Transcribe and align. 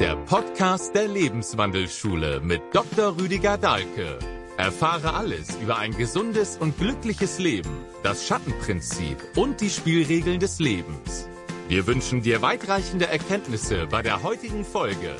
der 0.00 0.16
Podcast 0.16 0.94
der 0.94 1.08
Lebenswandelschule 1.08 2.40
mit 2.40 2.62
Dr. 2.72 3.18
Rüdiger 3.20 3.58
Dahlke. 3.58 4.18
Erfahre 4.56 5.12
alles 5.12 5.58
über 5.62 5.76
ein 5.76 5.94
gesundes 5.94 6.56
und 6.56 6.78
glückliches 6.78 7.38
Leben, 7.38 7.84
das 8.02 8.26
Schattenprinzip 8.26 9.18
und 9.36 9.60
die 9.60 9.68
Spielregeln 9.68 10.40
des 10.40 10.58
Lebens. 10.58 11.28
Wir 11.68 11.86
wünschen 11.86 12.22
dir 12.22 12.40
weitreichende 12.40 13.08
Erkenntnisse 13.08 13.88
bei 13.88 14.00
der 14.00 14.22
heutigen 14.22 14.64
Folge. 14.64 15.14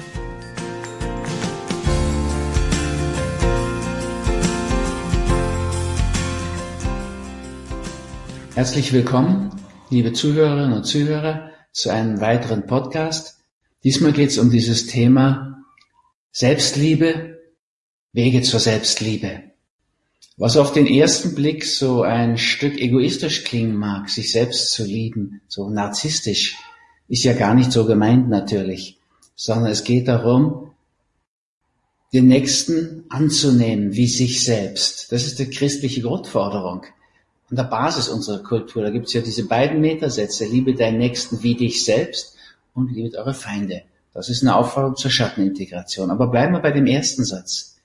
Herzlich 8.54 8.94
willkommen, 8.94 9.50
liebe 9.90 10.14
Zuhörerinnen 10.14 10.72
und 10.72 10.84
Zuhörer, 10.84 11.50
zu 11.70 11.90
einem 11.90 12.22
weiteren 12.22 12.66
Podcast. 12.66 13.39
Diesmal 13.82 14.12
geht 14.12 14.28
es 14.28 14.38
um 14.38 14.50
dieses 14.50 14.86
Thema 14.86 15.64
Selbstliebe, 16.32 17.38
Wege 18.12 18.42
zur 18.42 18.60
Selbstliebe. 18.60 19.42
Was 20.36 20.56
auf 20.56 20.72
den 20.72 20.86
ersten 20.86 21.34
Blick 21.34 21.64
so 21.64 22.02
ein 22.02 22.36
Stück 22.36 22.78
egoistisch 22.78 23.44
klingen 23.44 23.76
mag, 23.76 24.10
sich 24.10 24.32
selbst 24.32 24.72
zu 24.72 24.84
lieben, 24.84 25.40
so 25.48 25.70
narzisstisch, 25.70 26.56
ist 27.08 27.24
ja 27.24 27.32
gar 27.32 27.54
nicht 27.54 27.72
so 27.72 27.86
gemeint 27.86 28.28
natürlich, 28.28 28.98
sondern 29.34 29.70
es 29.70 29.84
geht 29.84 30.08
darum, 30.08 30.72
den 32.12 32.28
Nächsten 32.28 33.04
anzunehmen 33.08 33.94
wie 33.94 34.08
sich 34.08 34.44
selbst. 34.44 35.10
Das 35.10 35.24
ist 35.24 35.38
die 35.38 35.48
christliche 35.48 36.02
Grundforderung 36.02 36.82
an 37.48 37.56
der 37.56 37.64
Basis 37.64 38.08
unserer 38.08 38.42
Kultur. 38.42 38.82
Da 38.82 38.90
gibt 38.90 39.06
es 39.06 39.12
ja 39.14 39.22
diese 39.22 39.46
beiden 39.46 39.80
Metasätze, 39.80 40.44
liebe 40.44 40.74
deinen 40.74 40.98
Nächsten 40.98 41.42
wie 41.42 41.54
dich 41.54 41.84
selbst 41.84 42.36
und 42.74 42.92
liebet 42.92 43.16
eure 43.16 43.34
Feinde. 43.34 43.82
Das 44.12 44.28
ist 44.28 44.42
eine 44.42 44.56
Aufforderung 44.56 44.96
zur 44.96 45.10
Schattenintegration. 45.10 46.10
Aber 46.10 46.28
bleiben 46.28 46.52
wir 46.52 46.60
bei 46.60 46.72
dem 46.72 46.86
ersten 46.86 47.24
Satz. 47.24 47.76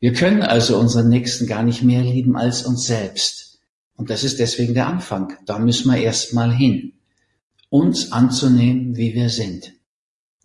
Wir 0.00 0.12
können 0.12 0.42
also 0.42 0.78
unseren 0.78 1.08
Nächsten 1.08 1.46
gar 1.46 1.62
nicht 1.62 1.82
mehr 1.82 2.02
lieben 2.02 2.36
als 2.36 2.64
uns 2.64 2.86
selbst. 2.86 3.60
Und 3.96 4.10
das 4.10 4.24
ist 4.24 4.38
deswegen 4.38 4.74
der 4.74 4.88
Anfang. 4.88 5.34
Da 5.46 5.58
müssen 5.58 5.90
wir 5.90 6.00
erstmal 6.00 6.52
hin. 6.54 6.92
Uns 7.70 8.12
anzunehmen, 8.12 8.96
wie 8.96 9.14
wir 9.14 9.30
sind. 9.30 9.72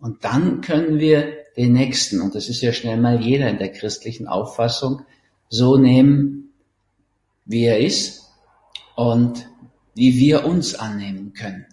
Und 0.00 0.24
dann 0.24 0.62
können 0.62 0.98
wir 0.98 1.34
den 1.56 1.72
Nächsten, 1.74 2.20
und 2.20 2.34
das 2.34 2.48
ist 2.48 2.62
ja 2.62 2.72
schnell 2.72 2.96
mal 2.96 3.20
jeder 3.20 3.50
in 3.50 3.58
der 3.58 3.70
christlichen 3.70 4.26
Auffassung, 4.26 5.02
so 5.48 5.76
nehmen, 5.76 6.54
wie 7.44 7.64
er 7.64 7.80
ist 7.80 8.30
und 8.96 9.46
wie 9.94 10.16
wir 10.16 10.46
uns 10.46 10.74
annehmen 10.74 11.34
können. 11.34 11.66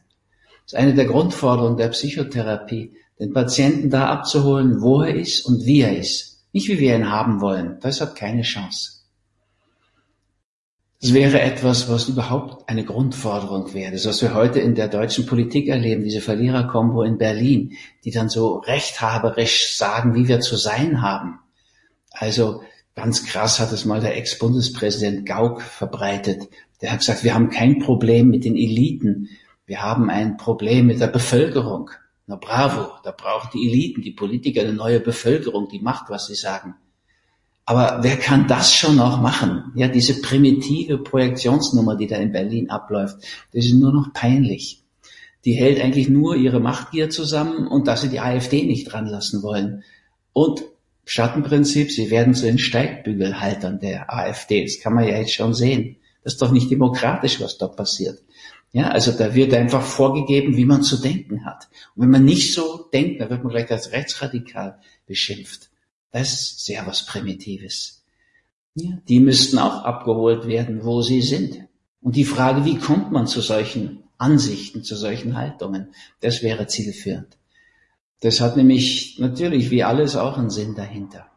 Ist 0.68 0.76
eine 0.76 0.94
der 0.94 1.06
Grundforderungen 1.06 1.78
der 1.78 1.88
Psychotherapie, 1.88 2.92
den 3.20 3.34
Patienten 3.34 3.90
da 3.90 4.08
abzuholen, 4.08 4.82
wo 4.82 5.02
er 5.02 5.16
ist 5.16 5.46
und 5.46 5.66
wie 5.66 5.80
er 5.80 5.98
ist. 5.98 6.44
Nicht 6.52 6.68
wie 6.68 6.80
wir 6.80 6.94
ihn 6.94 7.10
haben 7.10 7.40
wollen. 7.40 7.78
Das 7.82 8.02
hat 8.02 8.16
keine 8.18 8.42
Chance. 8.42 8.98
Das 11.02 11.14
wäre 11.14 11.40
etwas, 11.40 11.90
was 11.90 12.10
überhaupt 12.10 12.68
eine 12.68 12.84
Grundforderung 12.84 13.74
wäre. 13.74 13.94
Das, 13.94 14.06
was 14.06 14.22
wir 14.22 14.34
heute 14.34 14.60
in 14.60 14.76
der 14.76 14.90
deutschen 14.90 15.26
Politik 15.26 15.70
erleben, 15.70 16.04
diese 16.04 16.20
Verliererkombo 16.20 17.04
in 17.04 17.18
Berlin, 17.18 17.74
die 18.04 18.12
dann 18.12 18.28
so 18.28 18.58
rechthaberisch 18.58 19.78
sagen, 19.78 20.16
wie 20.16 20.28
wir 20.28 20.42
zu 20.42 20.58
sein 20.58 21.02
haben. 21.02 21.40
Also 22.12 22.62
ganz 22.94 23.26
krass 23.26 23.62
hat 23.62 23.72
es 23.72 23.86
mal 23.86 24.02
der 24.02 24.18
Ex-Bundespräsident 24.18 25.26
Gauck 25.26 25.62
verbreitet. 25.62 26.50
Der 26.82 26.92
hat 26.92 27.00
gesagt, 27.00 27.24
wir 27.24 27.36
haben 27.36 27.52
kein 27.52 27.80
Problem 27.80 28.28
mit 28.28 28.44
den 28.44 28.58
Eliten. 28.58 29.30
Wir 29.68 29.82
haben 29.82 30.10
ein 30.10 30.38
Problem 30.38 30.88
mit 30.88 31.02
der 31.02 31.08
Bevölkerung. 31.08 31.92
Na 32.26 32.38
bravo, 32.38 32.90
da 33.04 33.12
brauchen 33.12 33.50
die 33.54 33.68
Eliten, 33.68 34.02
die 34.02 34.12
Politiker 34.12 34.62
eine 34.62 34.74
neue 34.74 35.02
Bevölkerung, 35.02 35.68
die 35.68 35.80
macht, 35.80 36.10
was 36.10 36.28
sie 36.28 36.36
sagen. 36.36 36.76
Aber 37.66 38.00
wer 38.02 38.16
kann 38.16 38.48
das 38.48 38.74
schon 38.74 38.96
noch 38.96 39.22
machen? 39.22 39.74
Ja, 39.76 39.90
diese 39.90 40.22
primitive 40.22 40.98
Projektionsnummer, 41.00 41.98
die 41.98 42.08
da 42.08 42.16
in 42.16 42.32
Berlin 42.32 42.70
abläuft, 42.70 43.18
das 43.52 43.66
ist 43.66 43.74
nur 43.74 43.92
noch 43.92 44.14
peinlich. 44.14 44.84
Die 45.44 45.54
hält 45.54 45.82
eigentlich 45.82 46.08
nur 46.08 46.38
ihre 46.38 46.62
Machtgier 46.62 47.10
zusammen 47.10 47.68
und 47.68 47.88
dass 47.88 48.02
sie 48.02 48.10
die 48.10 48.22
AfD 48.22 48.64
nicht 48.64 48.86
dran 48.86 49.06
lassen 49.06 49.44
wollen. 49.44 49.84
Und 50.32 50.64
Schattenprinzip, 51.04 51.92
sie 51.92 52.10
werden 52.10 52.34
zu 52.34 52.46
den 52.46 52.58
Steigbügelhaltern 52.58 53.80
der 53.80 54.14
AfD. 54.14 54.64
Das 54.64 54.80
kann 54.80 54.94
man 54.94 55.06
ja 55.06 55.18
jetzt 55.18 55.34
schon 55.34 55.54
sehen. 55.54 55.98
Das 56.24 56.34
ist 56.34 56.42
doch 56.42 56.52
nicht 56.52 56.72
demokratisch, 56.72 57.42
was 57.42 57.58
dort 57.58 57.76
passiert. 57.76 58.20
Ja, 58.72 58.90
also 58.90 59.12
da 59.12 59.34
wird 59.34 59.54
einfach 59.54 59.82
vorgegeben, 59.82 60.58
wie 60.58 60.66
man 60.66 60.84
zu 60.84 60.98
denken 60.98 61.46
hat. 61.46 61.70
Und 61.96 62.04
wenn 62.04 62.12
man 62.12 62.26
nicht 62.26 62.54
so 62.54 62.90
denkt, 62.94 63.22
dann 63.22 63.30
wird 63.30 63.44
man 63.44 63.52
gleich 63.52 63.72
als 63.72 63.92
rechtsradikal 63.92 64.80
beschimpft. 65.06 65.70
Das 66.12 66.34
ist 66.34 66.66
sehr 66.66 66.86
was 66.86 67.06
Primitives. 67.06 68.04
Ja, 68.76 69.00
die 69.08 69.20
müssten 69.20 69.58
auch 69.58 69.84
abgeholt 69.84 70.48
werden, 70.48 70.84
wo 70.84 71.02
sie 71.02 71.22
sind. 71.22 71.68
Und 72.02 72.16
die 72.16 72.26
Frage, 72.26 72.66
wie 72.66 72.78
kommt 72.78 73.12
man 73.12 73.26
zu 73.26 73.42
solchen 73.42 74.04
Ansichten, 74.18 74.84
zu 74.84 74.96
solchen 74.96 75.36
Haltungen, 75.36 75.94
das 76.22 76.44
wäre 76.44 76.68
zielführend. 76.68 77.38
Das 78.20 78.42
hat 78.42 78.58
nämlich 78.58 79.18
natürlich 79.20 79.70
wie 79.70 79.84
alles 79.84 80.16
auch 80.16 80.38
einen 80.38 80.50
Sinn 80.50 80.76
dahinter. 80.76 81.28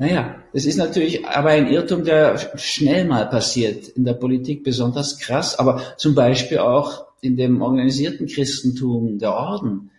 Naja, 0.00 0.36
das 0.52 0.64
ist 0.64 0.76
natürlich 0.76 1.26
aber 1.26 1.50
ein 1.50 1.66
Irrtum, 1.66 2.04
der 2.04 2.38
schnell 2.56 3.04
mal 3.04 3.28
passiert, 3.28 3.88
in 3.88 4.04
der 4.04 4.14
Politik 4.14 4.62
besonders 4.62 5.18
krass, 5.18 5.58
aber 5.58 5.82
zum 5.96 6.14
Beispiel 6.14 6.58
auch 6.58 7.06
in 7.20 7.36
dem 7.36 7.60
organisierten 7.60 8.28
Christentum 8.28 9.18
der 9.18 9.34
Orden. 9.34 9.90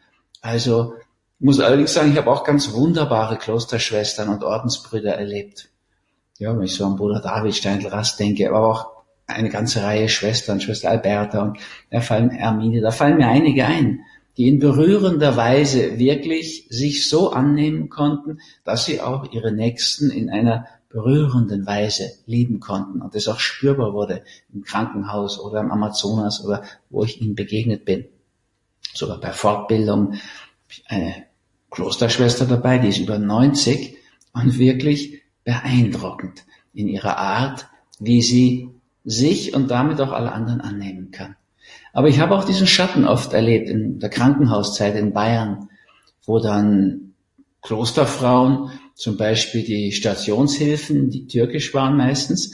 Also 0.42 0.94
ich 1.40 1.46
muss 1.46 1.60
allerdings 1.60 1.94
sagen, 1.94 2.14
ich 2.14 2.18
habe 2.18 2.32
auch 2.32 2.46
ganz 2.46 2.72
wunderbare 2.72 3.38
Klosterschwestern 3.38 4.30
und 4.30 4.42
Ordensbrüder 4.42 5.16
erlebt. 5.16 5.68
Ja, 6.38 6.56
wenn 6.56 6.64
ich 6.64 6.76
so 6.76 6.86
an 6.86 6.96
Bruder 6.96 7.20
David 7.20 7.56
Steindl-Rast 7.56 8.22
denke, 8.22 8.48
aber 8.48 8.66
auch 8.66 8.92
eine 9.28 9.50
ganze 9.50 9.84
Reihe 9.84 10.08
Schwestern, 10.08 10.62
Schwester 10.62 10.90
Alberta 10.90 11.44
und 11.44 11.58
da 11.92 12.00
fallen 12.00 12.30
Hermine, 12.30 12.80
da 12.80 12.92
fallen 12.92 13.18
mir 13.18 13.28
einige 13.28 13.66
ein 13.66 14.00
die 14.40 14.48
in 14.48 14.60
berührender 14.60 15.36
Weise 15.36 16.00
wirklich 16.00 16.66
sich 16.70 17.10
so 17.10 17.32
annehmen 17.32 17.90
konnten, 17.90 18.40
dass 18.64 18.86
sie 18.86 19.02
auch 19.02 19.34
ihre 19.34 19.52
Nächsten 19.52 20.12
in 20.12 20.30
einer 20.30 20.66
berührenden 20.88 21.66
Weise 21.66 22.10
lieben 22.26 22.62
konnten 22.62 23.02
und 23.02 23.14
das 23.14 23.28
auch 23.28 23.42
spürbar 23.42 23.92
wurde 23.92 24.24
im 24.54 24.64
Krankenhaus 24.64 25.42
oder 25.42 25.60
im 25.60 25.72
Amazonas 25.72 26.44
oder 26.46 26.64
wo 26.90 27.04
ich 27.04 27.22
ihnen 27.22 27.36
begegnet 27.36 27.84
bin. 27.84 28.06
Sogar 28.94 29.20
bei 29.20 29.34
Fortbildung 29.34 30.14
eine 30.88 31.26
Klosterschwester 31.70 32.46
dabei, 32.46 32.78
die 32.78 32.88
ist 32.88 33.00
über 33.00 33.20
90 33.20 33.98
und 34.32 34.58
wirklich 34.58 35.22
beeindruckend 35.44 36.46
in 36.74 36.88
ihrer 36.88 37.18
Art, 37.18 37.68
wie 38.00 38.22
sie 38.22 38.70
sich 39.04 39.54
und 39.54 39.70
damit 39.70 40.00
auch 40.00 40.14
alle 40.14 40.32
anderen 40.32 40.62
annehmen 40.62 41.12
kann. 41.12 41.36
Aber 41.94 42.08
ich 42.08 42.20
habe 42.20 42.36
auch 42.36 42.44
diesen 42.44 42.68
Schatten 42.68 43.06
oft 43.06 43.34
erlebt 43.34 43.70
in 43.70 44.00
der 44.00 44.10
Krankenhauszeit 44.10 44.96
in 44.96 45.14
Bayern, 45.14 45.70
wo 46.26 46.40
dann 46.40 47.14
Klosterfrauen, 47.62 48.72
zum 48.96 49.18
Beispiel 49.18 49.64
die 49.64 49.92
Stationshilfen, 49.92 51.10
die 51.10 51.28
türkisch 51.28 51.74
waren 51.74 51.98
meistens, 51.98 52.54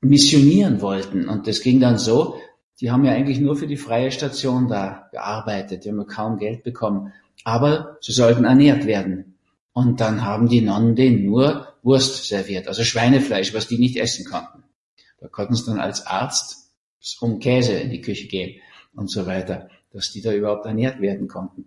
missionieren 0.00 0.80
wollten. 0.80 1.28
Und 1.28 1.46
das 1.46 1.60
ging 1.60 1.80
dann 1.80 1.98
so, 1.98 2.38
die 2.80 2.90
haben 2.90 3.04
ja 3.04 3.12
eigentlich 3.12 3.40
nur 3.40 3.56
für 3.56 3.66
die 3.66 3.76
freie 3.76 4.10
Station 4.10 4.68
da 4.68 5.08
gearbeitet, 5.12 5.84
die 5.84 5.90
haben 5.90 6.06
kaum 6.06 6.38
Geld 6.38 6.62
bekommen. 6.62 7.12
Aber 7.44 7.98
sie 8.00 8.12
sollten 8.12 8.44
ernährt 8.44 8.86
werden. 8.86 9.36
Und 9.72 10.00
dann 10.00 10.24
haben 10.24 10.48
die 10.48 10.60
Nonnen 10.60 10.96
denen 10.96 11.24
nur 11.24 11.68
Wurst 11.82 12.26
serviert, 12.26 12.66
also 12.66 12.82
Schweinefleisch, 12.82 13.54
was 13.54 13.68
die 13.68 13.78
nicht 13.78 13.96
essen 13.96 14.24
konnten. 14.24 14.64
Da 15.20 15.28
konnten 15.28 15.54
sie 15.54 15.66
dann 15.66 15.78
als 15.78 16.06
Arzt 16.06 16.67
um 17.20 17.38
Käse 17.38 17.72
in 17.72 17.90
die 17.90 18.00
Küche 18.00 18.28
gehen 18.28 18.60
und 18.94 19.10
so 19.10 19.26
weiter, 19.26 19.68
dass 19.92 20.12
die 20.12 20.20
da 20.20 20.32
überhaupt 20.32 20.66
ernährt 20.66 21.00
werden 21.00 21.28
konnten. 21.28 21.66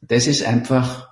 Das 0.00 0.26
ist 0.26 0.44
einfach 0.44 1.08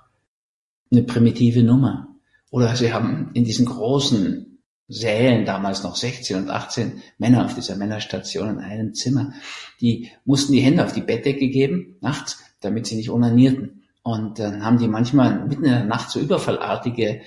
eine 0.91 1.03
primitive 1.03 1.63
Nummer. 1.63 2.07
Oder 2.49 2.75
sie 2.75 2.93
haben 2.93 3.31
in 3.33 3.45
diesen 3.45 3.65
großen 3.65 4.59
Sälen, 4.89 5.45
damals 5.45 5.83
noch 5.83 5.95
16 5.95 6.35
und 6.35 6.49
18 6.49 7.01
Männer 7.17 7.45
auf 7.45 7.55
dieser 7.55 7.77
Männerstation 7.77 8.49
in 8.49 8.59
einem 8.59 8.93
Zimmer, 8.93 9.33
die 9.79 10.11
mussten 10.25 10.51
die 10.51 10.59
Hände 10.59 10.83
auf 10.83 10.91
die 10.91 11.01
Bettdecke 11.01 11.47
geben, 11.47 11.95
nachts, 12.01 12.43
damit 12.59 12.87
sie 12.87 12.97
nicht 12.97 13.09
onanierten. 13.09 13.83
Und 14.03 14.39
dann 14.39 14.65
haben 14.65 14.79
die 14.79 14.89
manchmal 14.89 15.47
mitten 15.47 15.63
in 15.63 15.71
der 15.71 15.85
Nacht 15.85 16.09
so 16.09 16.19
überfallartige 16.19 17.21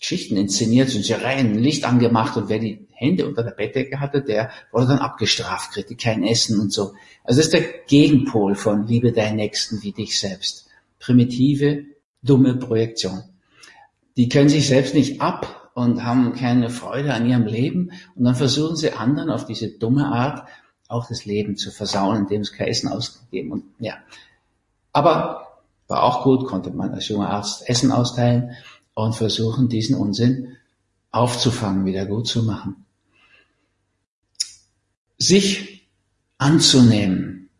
Geschichten 0.00 0.36
inszeniert, 0.36 0.88
sind 0.88 1.04
sie 1.04 1.12
rein, 1.12 1.58
Licht 1.58 1.84
angemacht 1.84 2.36
und 2.36 2.48
wer 2.48 2.58
die 2.58 2.86
Hände 2.92 3.28
unter 3.28 3.42
der 3.42 3.52
Bettdecke 3.52 4.00
hatte, 4.00 4.22
der 4.22 4.50
wurde 4.72 4.88
dann 4.88 4.98
abgestraft, 4.98 5.72
kriegte 5.72 5.94
kein 5.94 6.24
Essen 6.24 6.58
und 6.58 6.72
so. 6.72 6.94
Also 7.22 7.38
das 7.38 7.46
ist 7.46 7.52
der 7.52 7.64
Gegenpol 7.86 8.54
von 8.54 8.86
Liebe 8.86 9.12
deinen 9.12 9.36
Nächsten 9.36 9.82
wie 9.82 9.92
dich 9.92 10.18
selbst. 10.18 10.66
Primitive, 10.98 11.84
dumme 12.22 12.56
Projektion. 12.56 13.22
Die 14.16 14.28
können 14.28 14.48
sich 14.48 14.66
selbst 14.66 14.94
nicht 14.94 15.20
ab 15.20 15.70
und 15.74 16.04
haben 16.04 16.34
keine 16.34 16.70
Freude 16.70 17.14
an 17.14 17.28
ihrem 17.28 17.46
Leben 17.46 17.92
und 18.16 18.24
dann 18.24 18.34
versuchen 18.34 18.76
sie 18.76 18.92
anderen 18.92 19.30
auf 19.30 19.44
diese 19.44 19.68
dumme 19.68 20.06
Art 20.06 20.48
auch 20.88 21.06
das 21.08 21.24
Leben 21.24 21.56
zu 21.56 21.70
versauen, 21.70 22.18
indem 22.18 22.42
sie 22.42 22.54
kein 22.54 22.68
Essen 22.68 22.88
ausgeben 22.88 23.52
und 23.52 23.64
ja. 23.78 23.94
Aber 24.92 25.46
War 25.90 26.04
auch 26.04 26.22
gut, 26.22 26.46
konnte 26.46 26.70
man 26.70 26.94
als 26.94 27.08
junger 27.08 27.30
Arzt 27.30 27.68
Essen 27.68 27.90
austeilen 27.90 28.52
und 29.04 29.14
versuchen, 29.14 29.68
diesen 29.68 29.96
Unsinn 29.96 30.56
aufzufangen, 31.10 31.84
wieder 31.84 32.06
gut 32.06 32.26
zu 32.26 32.42
machen. 32.42 32.84
Sich 35.18 35.88
anzunehmen, 36.38 37.50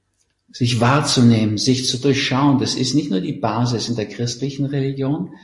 sich 0.50 0.80
wahrzunehmen, 0.80 1.58
sich 1.58 1.86
zu 1.86 1.98
durchschauen, 1.98 2.58
das 2.58 2.74
ist 2.74 2.94
nicht 2.94 3.10
nur 3.10 3.20
die 3.20 3.34
Basis 3.34 3.88
in 3.88 3.96
der 3.96 4.06
christlichen 4.06 4.66
Religion, 4.66 5.34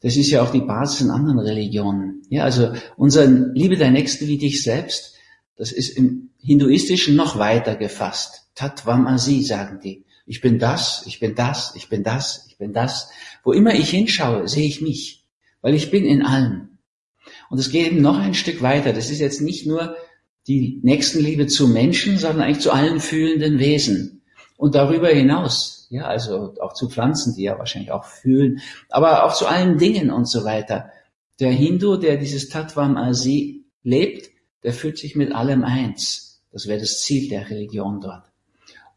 das 0.00 0.16
ist 0.16 0.30
ja 0.30 0.42
auch 0.42 0.50
die 0.50 0.60
Basis 0.60 1.02
in 1.02 1.10
anderen 1.10 1.38
Religionen. 1.38 2.22
Ja, 2.28 2.44
also 2.44 2.72
unser 2.96 3.26
Liebe 3.26 3.76
der 3.76 3.90
Nächsten 3.90 4.26
wie 4.26 4.38
dich 4.38 4.62
selbst, 4.62 5.14
das 5.56 5.70
ist 5.70 5.90
im 5.90 6.30
Hinduistischen 6.40 7.14
noch 7.14 7.38
weiter 7.38 7.76
gefasst. 7.76 8.48
Tattvamasi 8.54 9.42
sagen 9.42 9.78
die. 9.82 10.04
Ich 10.26 10.40
bin 10.40 10.58
das, 10.58 11.04
ich 11.06 11.20
bin 11.20 11.34
das, 11.34 11.74
ich 11.76 11.88
bin 11.88 12.02
das, 12.02 12.46
ich 12.48 12.58
bin 12.58 12.72
das. 12.72 13.10
Wo 13.44 13.52
immer 13.52 13.74
ich 13.74 13.90
hinschaue, 13.90 14.48
sehe 14.48 14.66
ich 14.66 14.80
mich, 14.80 15.21
weil 15.62 15.74
ich 15.74 15.90
bin 15.90 16.04
in 16.04 16.22
allem. 16.22 16.78
Und 17.48 17.58
es 17.58 17.70
geht 17.70 17.86
eben 17.86 18.02
noch 18.02 18.18
ein 18.18 18.34
Stück 18.34 18.62
weiter. 18.62 18.92
Das 18.92 19.10
ist 19.10 19.20
jetzt 19.20 19.40
nicht 19.40 19.66
nur 19.66 19.96
die 20.46 20.80
Nächstenliebe 20.82 21.46
zu 21.46 21.68
Menschen, 21.68 22.18
sondern 22.18 22.42
eigentlich 22.42 22.60
zu 22.60 22.72
allen 22.72 23.00
fühlenden 23.00 23.58
Wesen. 23.58 24.22
Und 24.56 24.74
darüber 24.74 25.08
hinaus, 25.08 25.86
ja, 25.90 26.04
also 26.04 26.54
auch 26.60 26.74
zu 26.74 26.88
Pflanzen, 26.88 27.34
die 27.34 27.42
ja 27.42 27.58
wahrscheinlich 27.58 27.92
auch 27.92 28.04
fühlen, 28.04 28.60
aber 28.88 29.24
auch 29.24 29.34
zu 29.34 29.46
allen 29.46 29.78
Dingen 29.78 30.10
und 30.10 30.26
so 30.26 30.44
weiter. 30.44 30.90
Der 31.40 31.50
Hindu, 31.50 31.96
der 31.96 32.16
dieses 32.16 32.48
Tattvam 32.48 32.96
Asi 32.96 33.64
lebt, 33.82 34.30
der 34.62 34.72
fühlt 34.72 34.98
sich 34.98 35.16
mit 35.16 35.32
allem 35.32 35.64
eins. 35.64 36.42
Das 36.52 36.66
wäre 36.66 36.80
das 36.80 37.00
Ziel 37.02 37.28
der 37.28 37.50
Religion 37.50 38.00
dort. 38.00 38.31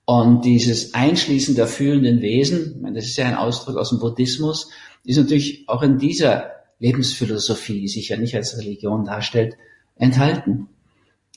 Und 0.05 0.45
dieses 0.45 0.93
Einschließen 0.93 1.55
der 1.55 1.67
fühlenden 1.67 2.21
Wesen, 2.21 2.93
das 2.93 3.05
ist 3.05 3.17
ja 3.17 3.25
ein 3.27 3.35
Ausdruck 3.35 3.77
aus 3.77 3.89
dem 3.89 3.99
Buddhismus, 3.99 4.69
ist 5.03 5.17
natürlich 5.17 5.67
auch 5.67 5.81
in 5.81 5.97
dieser 5.97 6.51
Lebensphilosophie, 6.79 7.81
die 7.81 7.87
sich 7.87 8.09
ja 8.09 8.17
nicht 8.17 8.35
als 8.35 8.57
Religion 8.57 9.05
darstellt, 9.05 9.57
enthalten. 9.95 10.67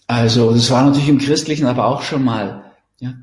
Also 0.06 0.52
das 0.52 0.70
war 0.70 0.84
natürlich 0.84 1.08
im 1.08 1.18
Christlichen 1.18 1.66
aber 1.66 1.86
auch 1.86 2.02
schon 2.02 2.24
mal, 2.24 2.72
ja, 2.98 3.14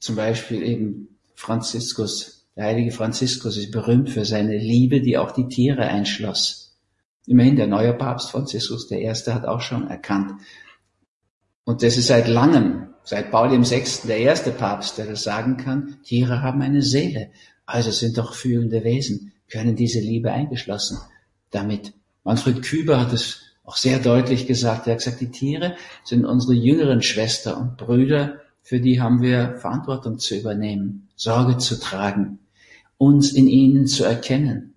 zum 0.00 0.16
Beispiel 0.16 0.62
eben 0.62 1.08
Franziskus, 1.34 2.46
der 2.56 2.64
heilige 2.64 2.90
Franziskus 2.90 3.56
ist 3.56 3.70
berühmt 3.70 4.10
für 4.10 4.24
seine 4.24 4.56
Liebe, 4.56 5.00
die 5.00 5.18
auch 5.18 5.30
die 5.30 5.46
Tiere 5.46 5.82
einschloss. 5.82 6.76
Immerhin 7.26 7.56
der 7.56 7.66
neue 7.66 7.92
Papst 7.92 8.30
Franziskus 8.30 8.88
der 8.88 9.00
Erste 9.00 9.34
hat 9.34 9.44
auch 9.44 9.60
schon 9.60 9.88
erkannt. 9.88 10.32
Und 11.64 11.82
das 11.82 11.96
ist 11.96 12.06
seit 12.06 12.26
langem, 12.26 12.88
seit 13.08 13.30
Paul 13.30 13.50
VI. 13.50 14.06
der 14.06 14.18
erste 14.18 14.50
Papst, 14.50 14.98
der 14.98 15.06
das 15.06 15.22
sagen 15.22 15.56
kann, 15.56 15.96
Tiere 16.02 16.42
haben 16.42 16.60
eine 16.60 16.82
Seele, 16.82 17.30
also 17.64 17.90
sind 17.90 18.18
doch 18.18 18.34
fühlende 18.34 18.84
Wesen, 18.84 19.32
können 19.50 19.76
diese 19.76 20.00
Liebe 20.00 20.30
eingeschlossen 20.30 20.98
damit. 21.50 21.94
Manfred 22.22 22.62
Küber 22.62 23.00
hat 23.00 23.14
es 23.14 23.40
auch 23.64 23.76
sehr 23.76 23.98
deutlich 23.98 24.46
gesagt. 24.46 24.86
Er 24.86 24.92
hat 24.92 24.98
gesagt, 24.98 25.22
die 25.22 25.30
Tiere 25.30 25.76
sind 26.04 26.26
unsere 26.26 26.52
jüngeren 26.52 27.00
Schwester 27.00 27.58
und 27.58 27.78
Brüder, 27.78 28.40
für 28.62 28.78
die 28.78 29.00
haben 29.00 29.22
wir 29.22 29.56
Verantwortung 29.56 30.18
zu 30.18 30.36
übernehmen, 30.36 31.08
Sorge 31.16 31.56
zu 31.56 31.80
tragen, 31.80 32.40
uns 32.98 33.32
in 33.32 33.48
ihnen 33.48 33.86
zu 33.86 34.04
erkennen. 34.04 34.74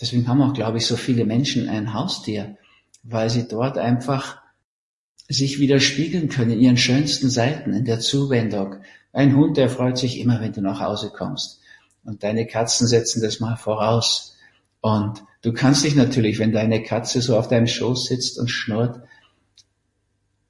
Deswegen 0.00 0.28
haben 0.28 0.42
auch, 0.42 0.54
glaube 0.54 0.78
ich, 0.78 0.86
so 0.86 0.94
viele 0.94 1.24
Menschen 1.24 1.68
ein 1.68 1.92
Haustier, 1.92 2.56
weil 3.02 3.30
sie 3.30 3.48
dort 3.48 3.78
einfach 3.78 4.43
sich 5.28 5.58
widerspiegeln 5.58 6.28
können 6.28 6.52
in 6.52 6.60
ihren 6.60 6.76
schönsten 6.76 7.30
Seiten, 7.30 7.72
in 7.72 7.84
der 7.84 8.00
Zuwendung. 8.00 8.76
Ein 9.12 9.36
Hund, 9.36 9.56
der 9.56 9.68
freut 9.68 9.98
sich 9.98 10.20
immer, 10.20 10.40
wenn 10.40 10.52
du 10.52 10.60
nach 10.60 10.80
Hause 10.80 11.10
kommst. 11.16 11.60
Und 12.04 12.22
deine 12.22 12.46
Katzen 12.46 12.86
setzen 12.86 13.22
das 13.22 13.40
mal 13.40 13.56
voraus. 13.56 14.36
Und 14.80 15.22
Du 15.44 15.52
kannst 15.52 15.84
dich 15.84 15.94
natürlich, 15.94 16.38
wenn 16.38 16.52
deine 16.52 16.82
Katze 16.82 17.20
so 17.20 17.36
auf 17.36 17.48
deinem 17.48 17.66
Schoß 17.66 18.06
sitzt 18.06 18.38
und 18.38 18.48
schnurrt, 18.48 19.02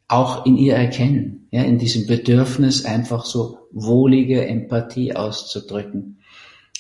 auch 0.07 0.47
in 0.47 0.57
ihr 0.57 0.77
erkennen, 0.77 1.49
ja, 1.51 1.65
in 1.65 1.79
diesem 1.79 2.07
Bedürfnis 2.07 2.85
einfach 2.85 3.25
so 3.25 3.59
wohlige 3.73 4.47
Empathie 4.47 5.17
auszudrücken. 5.17 6.19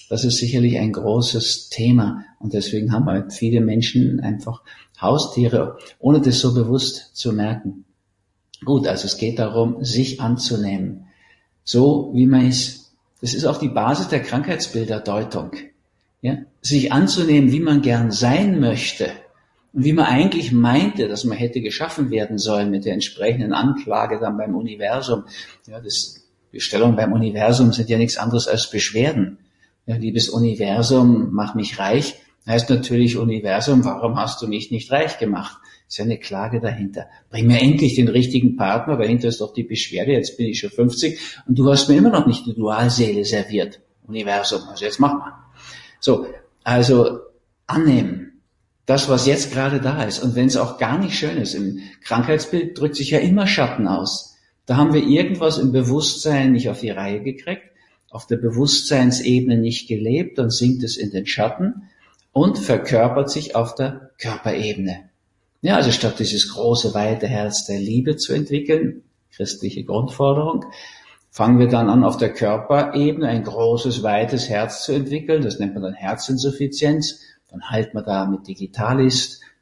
Das 0.09 0.25
ist 0.25 0.37
sicherlich 0.37 0.79
ein 0.79 0.93
großes 0.93 1.71
Thema 1.71 2.25
und 2.39 2.53
deswegen 2.53 2.93
haben 2.93 3.07
halt 3.07 3.33
viele 3.33 3.61
Menschen 3.61 4.21
einfach 4.21 4.63
Haustiere, 5.05 5.79
ohne 5.99 6.21
das 6.21 6.41
so 6.41 6.55
bewusst 6.55 7.17
zu 7.17 7.33
merken. 7.33 7.85
Gut, 8.65 8.87
also 8.87 9.07
es 9.07 9.17
geht 9.17 9.39
darum, 9.39 9.85
sich 9.85 10.21
anzunehmen, 10.21 11.07
so 11.65 12.11
wie 12.15 12.27
man 12.27 12.49
ist. 12.49 12.93
Das 13.21 13.35
ist 13.35 13.45
auch 13.45 13.59
die 13.59 13.69
Basis 13.69 14.09
der 14.09 14.21
Krankheitsbilderdeutung 14.21 15.53
ja, 16.25 16.39
sich 16.63 16.91
anzunehmen, 16.91 17.53
wie 17.53 17.61
man 17.61 17.83
gern 17.83 18.11
sein 18.11 18.59
möchte 18.59 19.11
und 19.75 19.85
wie 19.85 19.93
man 19.93 20.07
eigentlich 20.07 20.53
meinte, 20.53 21.07
dass 21.07 21.25
man 21.25 21.37
hätte 21.37 21.61
geschaffen 21.61 22.11
werden 22.11 22.39
sollen 22.39 22.71
mit 22.71 22.87
der 22.87 22.95
entsprechenden 22.95 23.53
Anklage 23.53 24.19
dann 24.19 24.39
beim 24.39 24.55
Universum. 24.55 25.25
Ja, 25.67 25.81
das 25.81 26.25
Bestellungen 26.51 26.97
beim 26.97 27.13
Universum 27.13 27.73
sind 27.73 27.91
ja 27.91 27.99
nichts 27.99 28.17
anderes 28.17 28.49
als 28.49 28.71
Beschwerden. 28.71 29.37
Ja, 29.85 29.97
liebes 29.97 30.31
Universum, 30.31 31.29
mach 31.33 31.55
mich 31.55 31.79
reich, 31.79 32.17
heißt 32.47 32.71
natürlich 32.71 33.17
Universum, 33.17 33.85
warum 33.85 34.17
hast 34.17 34.43
du 34.43 34.47
mich 34.47 34.71
nicht 34.71 34.91
reich 34.91 35.19
gemacht? 35.19 35.59
Ist 35.89 35.99
ja 35.99 36.05
eine 36.05 36.19
Klage 36.19 36.61
dahinter. 36.61 37.07
Bring 37.31 37.47
mir 37.47 37.61
endlich 37.61 37.95
den 37.95 38.09
richtigen 38.09 38.57
Partner, 38.57 38.97
dahinter 38.97 39.29
ist 39.29 39.41
doch 39.41 39.53
die 39.53 39.63
Beschwerde, 39.63 40.13
jetzt 40.13 40.37
bin 40.37 40.47
ich 40.47 40.59
schon 40.59 40.71
50 40.71 41.19
und 41.47 41.59
du 41.59 41.71
hast 41.71 41.89
mir 41.89 41.97
immer 41.97 42.11
noch 42.11 42.27
nicht 42.27 42.47
die 42.47 42.55
Dualseele 42.55 43.25
serviert. 43.25 43.81
Universum, 44.07 44.63
also 44.69 44.85
jetzt 44.85 45.01
mach 45.01 45.15
mal. 45.15 45.33
So, 46.01 46.27
also 46.63 47.21
annehmen. 47.67 48.43
Das, 48.87 49.09
was 49.09 49.27
jetzt 49.27 49.53
gerade 49.53 49.81
da 49.81 50.03
ist. 50.03 50.23
Und 50.23 50.35
wenn 50.35 50.47
es 50.47 50.59
auch 50.59 50.77
gar 50.79 50.99
nicht 50.99 51.17
schön 51.17 51.39
ist, 51.39 51.55
im 51.55 51.79
Krankheitsbild 52.03 52.79
drückt 52.79 52.97
sich 52.97 53.11
ja 53.11 53.19
immer 53.19 53.47
Schatten 53.47 53.89
aus. 53.89 54.37
Da 54.67 54.77
haben 54.77 54.93
wir 54.93 55.03
irgendwas 55.03 55.57
im 55.59 55.73
Bewusstsein 55.73 56.53
nicht 56.53 56.69
auf 56.69 56.81
die 56.81 56.91
Reihe 56.91 57.23
gekriegt, 57.23 57.63
auf 58.11 58.27
der 58.27 58.37
Bewusstseinsebene 58.37 59.57
nicht 59.57 59.89
gelebt, 59.89 60.39
dann 60.39 60.51
sinkt 60.51 60.85
es 60.85 60.97
in 60.97 61.11
den 61.11 61.27
Schatten 61.27 61.89
und 62.35 62.59
verkörpert 62.59 63.31
sich 63.31 63.57
auf 63.57 63.75
der 63.77 64.11
Körperebene. 64.19 65.09
Ja, 65.63 65.77
also 65.77 65.93
statt 65.93 66.19
dieses 66.19 66.53
große, 66.53 66.93
weite 66.93 67.27
Herz 67.27 67.65
der 67.65 67.79
Liebe 67.79 68.17
zu 68.17 68.35
entwickeln, 68.35 69.05
christliche 69.31 69.85
Grundforderung, 69.85 70.67
fangen 71.31 71.59
wir 71.59 71.69
dann 71.69 71.89
an, 71.89 72.05
auf 72.05 72.19
der 72.19 72.33
Körperebene 72.33 73.29
ein 73.29 73.45
großes, 73.45 74.03
weites 74.03 74.49
Herz 74.49 74.85
zu 74.85 74.93
entwickeln. 74.93 75.43
Das 75.43 75.59
nennt 75.59 75.75
man 75.75 75.85
dann 75.85 75.95
Herzinsuffizienz. 75.95 77.21
Dann 77.51 77.71
heilt 77.71 77.95
man 77.95 78.05
da 78.05 78.27
mit 78.27 78.47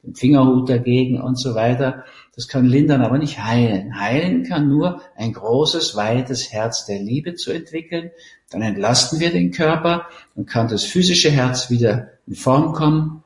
Dem 0.02 0.14
Fingerhut 0.14 0.68
dagegen 0.68 1.21
und 1.21 1.38
so 1.38 1.54
weiter. 1.54 2.04
Das 2.35 2.49
kann 2.49 2.66
lindern, 2.66 3.02
aber 3.02 3.18
nicht 3.18 3.42
heilen. 3.44 4.00
Heilen 4.00 4.44
kann 4.44 4.68
nur 4.68 5.02
ein 5.16 5.32
großes, 5.32 5.97
weites 5.97 6.52
Herz 6.52 6.87
der 6.87 6.99
Liebe 6.99 7.35
zu 7.35 7.52
entwickeln. 7.52 8.11
Dann 8.50 8.62
entlasten 8.62 9.21
wir 9.21 9.30
den 9.30 9.50
Körper, 9.50 10.06
dann 10.35 10.47
kann 10.47 10.68
das 10.68 10.85
physische 10.85 11.30
Herz 11.30 11.71
wieder 11.71 12.11
in 12.26 12.35
Form 12.35 12.73
kommen. 12.73 13.23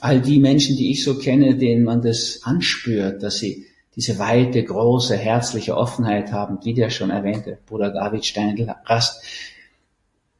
All 0.00 0.20
die 0.20 0.38
Menschen, 0.38 0.76
die 0.76 0.90
ich 0.90 1.04
so 1.04 1.18
kenne, 1.18 1.56
denen 1.56 1.84
man 1.84 2.02
das 2.02 2.40
anspürt, 2.42 3.22
dass 3.22 3.38
sie 3.38 3.66
diese 3.96 4.18
weite, 4.18 4.62
große, 4.62 5.16
herzliche 5.16 5.76
Offenheit 5.76 6.32
haben, 6.32 6.58
wie 6.64 6.74
der 6.74 6.90
schon 6.90 7.10
erwähnte 7.10 7.58
Bruder 7.66 7.90
David 7.90 8.24
Steindl-Rast. 8.24 9.22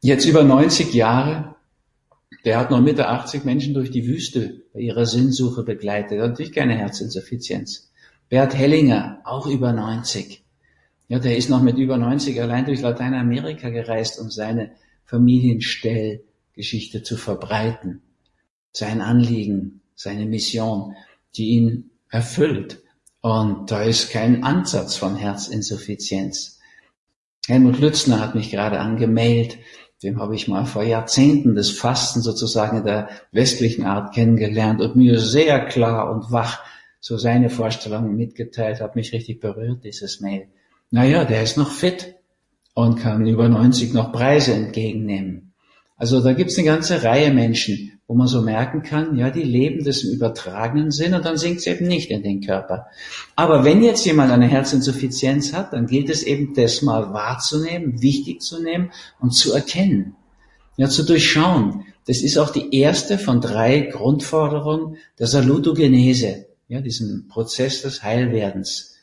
Jetzt 0.01 0.27
über 0.27 0.43
90 0.43 0.93
Jahre, 0.93 1.55
der 2.45 2.59
hat 2.59 2.71
noch 2.71 2.81
Mitte 2.81 3.09
80 3.09 3.45
Menschen 3.45 3.75
durch 3.75 3.91
die 3.91 4.07
Wüste 4.07 4.64
bei 4.75 4.81
ihrer 4.81 5.07
Sinnsuche 5.07 5.63
begleitet. 5.63 6.21
Hat 6.21 6.31
natürlich 6.31 6.53
keine 6.53 6.75
Herzinsuffizienz. 6.75 7.91
Bert 8.29 8.55
Hellinger, 8.55 9.21
auch 9.25 9.47
über 9.47 9.73
90. 9.73 10.45
Ja, 11.09 11.19
der 11.21 11.37
ist 11.37 11.49
noch 11.49 11.63
mit 11.63 11.79
über 11.79 11.97
90 11.97 12.43
allein 12.43 12.67
durch 12.67 12.81
Lateinamerika 12.81 13.71
gereist, 13.71 14.21
um 14.21 14.31
seine 14.31 14.73
Familienstellgeschichte 15.05 17.03
zu 17.03 17.17
verbreiten. 17.17 18.03
Sein 18.73 19.01
Anliegen, 19.01 19.81
seine 19.95 20.27
Mission, 20.27 20.97
die 21.37 21.51
ihn 21.51 21.91
erfüllt. 22.11 22.83
Und 23.21 23.71
da 23.71 23.83
ist 23.83 24.11
kein 24.11 24.43
Ansatz 24.43 24.97
von 24.97 25.15
Herzinsuffizienz. 25.17 26.59
Helmut 27.47 27.79
Lützner 27.79 28.21
hat 28.21 28.35
mich 28.35 28.51
gerade 28.51 28.81
angemeldet. 28.81 29.59
Dem 30.05 30.21
habe 30.21 30.35
ich 30.35 30.49
mal 30.49 30.67
vor 30.67 30.83
Jahrzehnten 30.83 31.55
das 31.55 31.71
Fasten 31.71 32.21
sozusagen 32.21 32.77
in 32.77 32.85
der 32.85 33.09
westlichen 33.33 33.85
Art 33.85 34.15
kennengelernt 34.15 34.83
und 34.83 34.97
mir 34.97 35.19
sehr 35.19 35.65
klar 35.65 36.13
und 36.13 36.31
wach 36.31 36.63
so 37.01 37.17
seine 37.17 37.49
Vorstellungen 37.49 38.15
mitgeteilt, 38.15 38.83
hat 38.83 38.97
mich 38.97 39.15
richtig 39.15 39.41
berührt, 39.41 39.83
dieses 39.83 40.21
Mail. 40.21 40.49
Naja, 40.91 41.25
der 41.25 41.43
ist 41.43 41.57
noch 41.57 41.71
fit 41.71 42.17
und 42.75 43.01
kann 43.01 43.27
über 43.27 43.49
90 43.49 43.95
noch 43.95 44.13
Preise 44.13 44.53
entgegennehmen. 44.53 45.55
Also 45.97 46.21
da 46.21 46.35
gibt's 46.35 46.59
eine 46.59 46.67
ganze 46.67 47.03
Reihe 47.03 47.33
Menschen, 47.33 47.94
wo 48.07 48.15
man 48.15 48.27
so 48.27 48.43
merken 48.43 48.83
kann, 48.83 49.17
ja, 49.17 49.31
die 49.31 49.43
leben 49.43 49.83
das 49.83 50.03
im 50.03 50.13
übertragenen 50.13 50.91
Sinn 50.91 51.15
und 51.15 51.25
dann 51.25 51.39
sinkt 51.39 51.61
es 51.61 51.67
eben 51.67 51.87
nicht 51.87 52.11
in 52.11 52.23
den 52.23 52.43
Körper. 52.43 52.87
Aber 53.35 53.65
wenn 53.65 53.83
jetzt 53.83 54.05
jemand 54.05 54.31
eine 54.31 54.47
Herzinsuffizienz 54.47 55.55
hat, 55.55 55.73
dann 55.73 55.87
gilt 55.87 56.11
es 56.11 56.23
eben 56.23 56.53
das 56.55 56.83
mal 56.83 57.15
wahrzunehmen, 57.15 58.03
wichtig 58.03 58.43
zu 58.43 58.63
nehmen 58.63 58.91
und 59.21 59.31
zu 59.31 59.55
erkennen. 59.55 60.17
Ja, 60.77 60.89
zu 60.89 61.05
durchschauen. 61.05 61.87
Das 62.07 62.21
ist 62.21 62.37
auch 62.37 62.51
die 62.51 62.77
erste 62.77 63.17
von 63.17 63.41
drei 63.41 63.81
Grundforderungen 63.81 64.99
der 65.19 65.27
Salutogenese, 65.27 66.47
ja, 66.69 66.81
diesem 66.81 67.29
Prozess 67.29 67.81
des 67.83 68.03
Heilwerdens. 68.03 68.97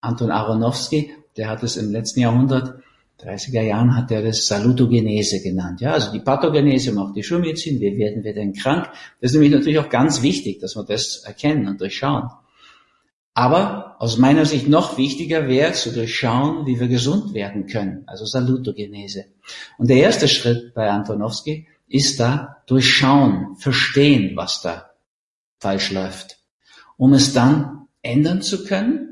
Anton 0.00 0.30
Aronowski, 0.30 1.12
der 1.36 1.48
hat 1.50 1.62
es 1.62 1.76
im 1.76 1.90
letzten 1.90 2.20
Jahrhundert 2.20 2.80
30er 3.22 3.62
Jahren 3.62 3.96
hat 3.96 4.10
er 4.10 4.22
das 4.22 4.46
Salutogenese 4.46 5.42
genannt. 5.42 5.80
Ja, 5.80 5.92
also 5.92 6.12
die 6.12 6.20
Pathogenese 6.20 6.92
macht 6.92 7.16
die 7.16 7.22
Schulmedizin. 7.22 7.80
Wie 7.80 7.96
werden 7.98 8.24
wir 8.24 8.34
denn 8.34 8.52
krank? 8.52 8.88
Das 9.20 9.30
ist 9.30 9.34
nämlich 9.34 9.52
natürlich 9.52 9.78
auch 9.78 9.88
ganz 9.88 10.22
wichtig, 10.22 10.60
dass 10.60 10.76
wir 10.76 10.84
das 10.84 11.18
erkennen 11.24 11.68
und 11.68 11.80
durchschauen. 11.80 12.30
Aber 13.34 13.96
aus 14.00 14.18
meiner 14.18 14.44
Sicht 14.44 14.68
noch 14.68 14.98
wichtiger 14.98 15.48
wäre 15.48 15.72
zu 15.72 15.92
durchschauen, 15.92 16.66
wie 16.66 16.80
wir 16.80 16.88
gesund 16.88 17.32
werden 17.34 17.66
können. 17.66 18.02
Also 18.06 18.24
Salutogenese. 18.24 19.26
Und 19.78 19.88
der 19.88 19.98
erste 19.98 20.28
Schritt 20.28 20.74
bei 20.74 20.90
Antonowski 20.90 21.66
ist 21.88 22.20
da 22.20 22.58
durchschauen, 22.66 23.56
verstehen, 23.56 24.36
was 24.36 24.62
da 24.62 24.90
falsch 25.58 25.90
läuft. 25.90 26.38
Um 26.96 27.12
es 27.12 27.32
dann 27.32 27.86
ändern 28.02 28.42
zu 28.42 28.64
können 28.64 29.09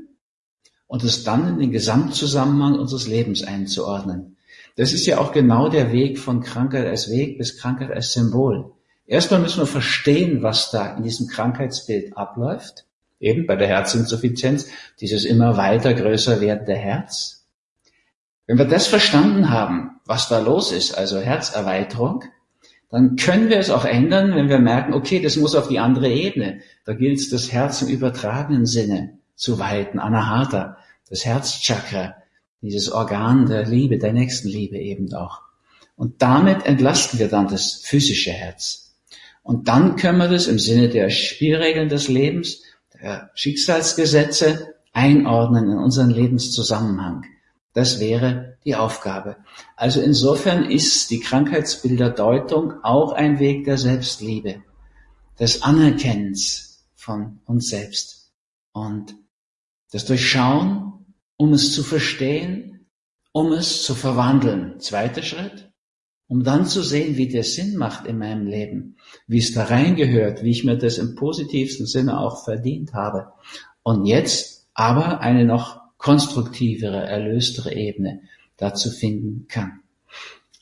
und 0.89 1.05
es 1.05 1.23
dann 1.23 1.47
in 1.47 1.59
den 1.61 1.71
Gesamtzusammenhang 1.71 2.79
unseres 2.79 3.07
Lebens 3.07 3.45
einzuordnen. 3.45 4.37
Das 4.77 4.93
ist 4.93 5.07
ja 5.07 5.19
auch 5.19 5.33
genau 5.33 5.69
der 5.69 5.93
Weg 5.93 6.19
von 6.19 6.41
Krankheit 6.41 6.87
als 6.87 7.11
Weg 7.11 7.39
bis 7.39 7.59
Krankheit 7.59 7.91
als 7.91 8.13
Symbol. 8.13 8.73
Erstmal 9.07 9.41
müssen 9.41 9.61
wir 9.61 9.67
verstehen, 9.67 10.43
was 10.43 10.71
da 10.71 10.97
in 10.97 11.03
diesem 11.03 11.29
Krankheitsbild 11.29 12.17
abläuft. 12.17 12.85
Eben 13.21 13.47
bei 13.47 13.57
der 13.57 13.69
Herzinsuffizienz, 13.69 14.69
dieses 15.01 15.25
immer 15.25 15.57
weiter 15.57 15.95
größer 15.95 16.41
werdende 16.41 16.77
Herz. 16.77 17.45
Wenn 18.47 18.59
wir 18.59 18.65
das 18.65 18.87
verstanden 18.87 19.51
haben, 19.51 20.01
was 20.07 20.29
da 20.29 20.39
los 20.39 20.73
ist, 20.73 20.97
also 20.97 21.19
Herzerweiterung, 21.19 22.25
dann 22.91 23.17
können 23.17 23.51
wir 23.51 23.59
es 23.59 23.71
auch 23.71 23.85
ändern, 23.85 24.35
wenn 24.35 24.49
wir 24.49 24.59
merken, 24.59 24.95
okay, 24.95 25.21
das 25.21 25.37
muss 25.37 25.55
auf 25.55 25.69
die 25.69 25.81
andere 25.81 26.09
Ebene. 26.09 26.61
Da 26.87 26.95
gilt 26.95 27.19
es, 27.19 27.29
das 27.29 27.53
Herz 27.53 27.83
im 27.83 27.89
übertragenen 27.89 28.65
Sinne 28.65 29.18
zu 29.39 29.59
weiten, 29.59 29.99
Anahata, 29.99 30.77
das 31.09 31.25
Herzchakra, 31.25 32.17
dieses 32.61 32.91
Organ 32.91 33.47
der 33.47 33.65
Liebe, 33.65 33.99
der 33.99 34.13
Nächstenliebe 34.13 34.77
eben 34.77 35.13
auch. 35.15 35.41
Und 35.97 36.21
damit 36.23 36.67
entlasten 36.67 37.19
wir 37.19 37.29
dann 37.29 37.49
das 37.49 37.81
physische 37.85 38.33
Herz. 38.33 38.95
Und 39.43 39.69
dann 39.69 39.97
können 39.97 40.19
wir 40.19 40.29
das 40.29 40.49
im 40.49 40.59
Sinne 40.59 40.89
der 40.89 41.09
Spielregeln 41.09 41.89
des 41.89 42.09
Lebens, 42.09 42.63
der 43.01 43.31
Schicksalsgesetze 43.35 44.75
einordnen 44.93 45.71
in 45.71 45.79
unseren 45.79 46.11
Lebenszusammenhang. 46.11 47.25
Das 47.73 48.01
wäre 48.01 48.59
die 48.65 48.75
Aufgabe. 48.75 49.37
Also 49.77 50.01
insofern 50.01 50.69
ist 50.69 51.11
die 51.11 51.21
Krankheitsbilderdeutung 51.21 52.83
auch 52.83 53.13
ein 53.13 53.39
Weg 53.39 53.65
der 53.65 53.79
Selbstliebe, 53.79 54.63
des 55.39 55.63
Anerkennens 55.63 56.85
von 56.97 57.39
uns 57.47 57.69
selbst 57.69 58.33
und 58.73 59.15
das 59.91 60.05
Durchschauen, 60.05 61.07
um 61.37 61.53
es 61.53 61.73
zu 61.73 61.83
verstehen, 61.83 62.87
um 63.33 63.53
es 63.53 63.83
zu 63.83 63.95
verwandeln. 63.95 64.81
Zweiter 64.81 65.23
Schritt, 65.23 65.71
um 66.27 66.45
dann 66.45 66.67
zu 66.67 66.83
sehen, 66.83 67.17
wie 67.17 67.29
der 67.29 67.45
Sinn 67.45 67.77
macht 67.77 68.07
in 68.07 68.19
meinem 68.19 68.47
Leben, 68.47 68.97
wie 69.27 69.39
es 69.39 69.53
da 69.53 69.65
reingehört, 69.65 70.43
wie 70.43 70.51
ich 70.51 70.65
mir 70.65 70.77
das 70.77 70.99
im 70.99 71.15
positivsten 71.15 71.87
Sinne 71.87 72.21
auch 72.21 72.45
verdient 72.45 72.93
habe. 72.93 73.29
Und 73.83 74.05
jetzt 74.05 74.67
aber 74.75 75.21
eine 75.21 75.45
noch 75.45 75.81
konstruktivere, 75.97 77.07
erlöstere 77.07 77.75
Ebene 77.75 78.21
dazu 78.57 78.91
finden 78.91 79.47
kann. 79.49 79.81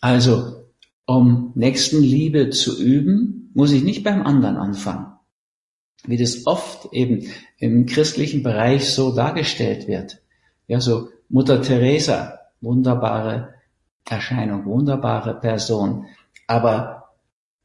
Also, 0.00 0.66
um 1.06 1.52
Nächstenliebe 1.54 2.50
zu 2.50 2.80
üben, 2.80 3.50
muss 3.54 3.72
ich 3.72 3.82
nicht 3.82 4.04
beim 4.04 4.22
anderen 4.22 4.56
anfangen 4.56 5.15
wie 6.04 6.16
das 6.16 6.46
oft 6.46 6.92
eben 6.92 7.26
im 7.58 7.86
christlichen 7.86 8.42
Bereich 8.42 8.90
so 8.90 9.14
dargestellt 9.14 9.88
wird. 9.88 10.20
Ja, 10.68 10.80
so 10.80 11.08
Mutter 11.28 11.62
Teresa, 11.62 12.38
wunderbare 12.60 13.54
Erscheinung, 14.04 14.64
wunderbare 14.66 15.34
Person. 15.34 16.06
Aber 16.46 16.96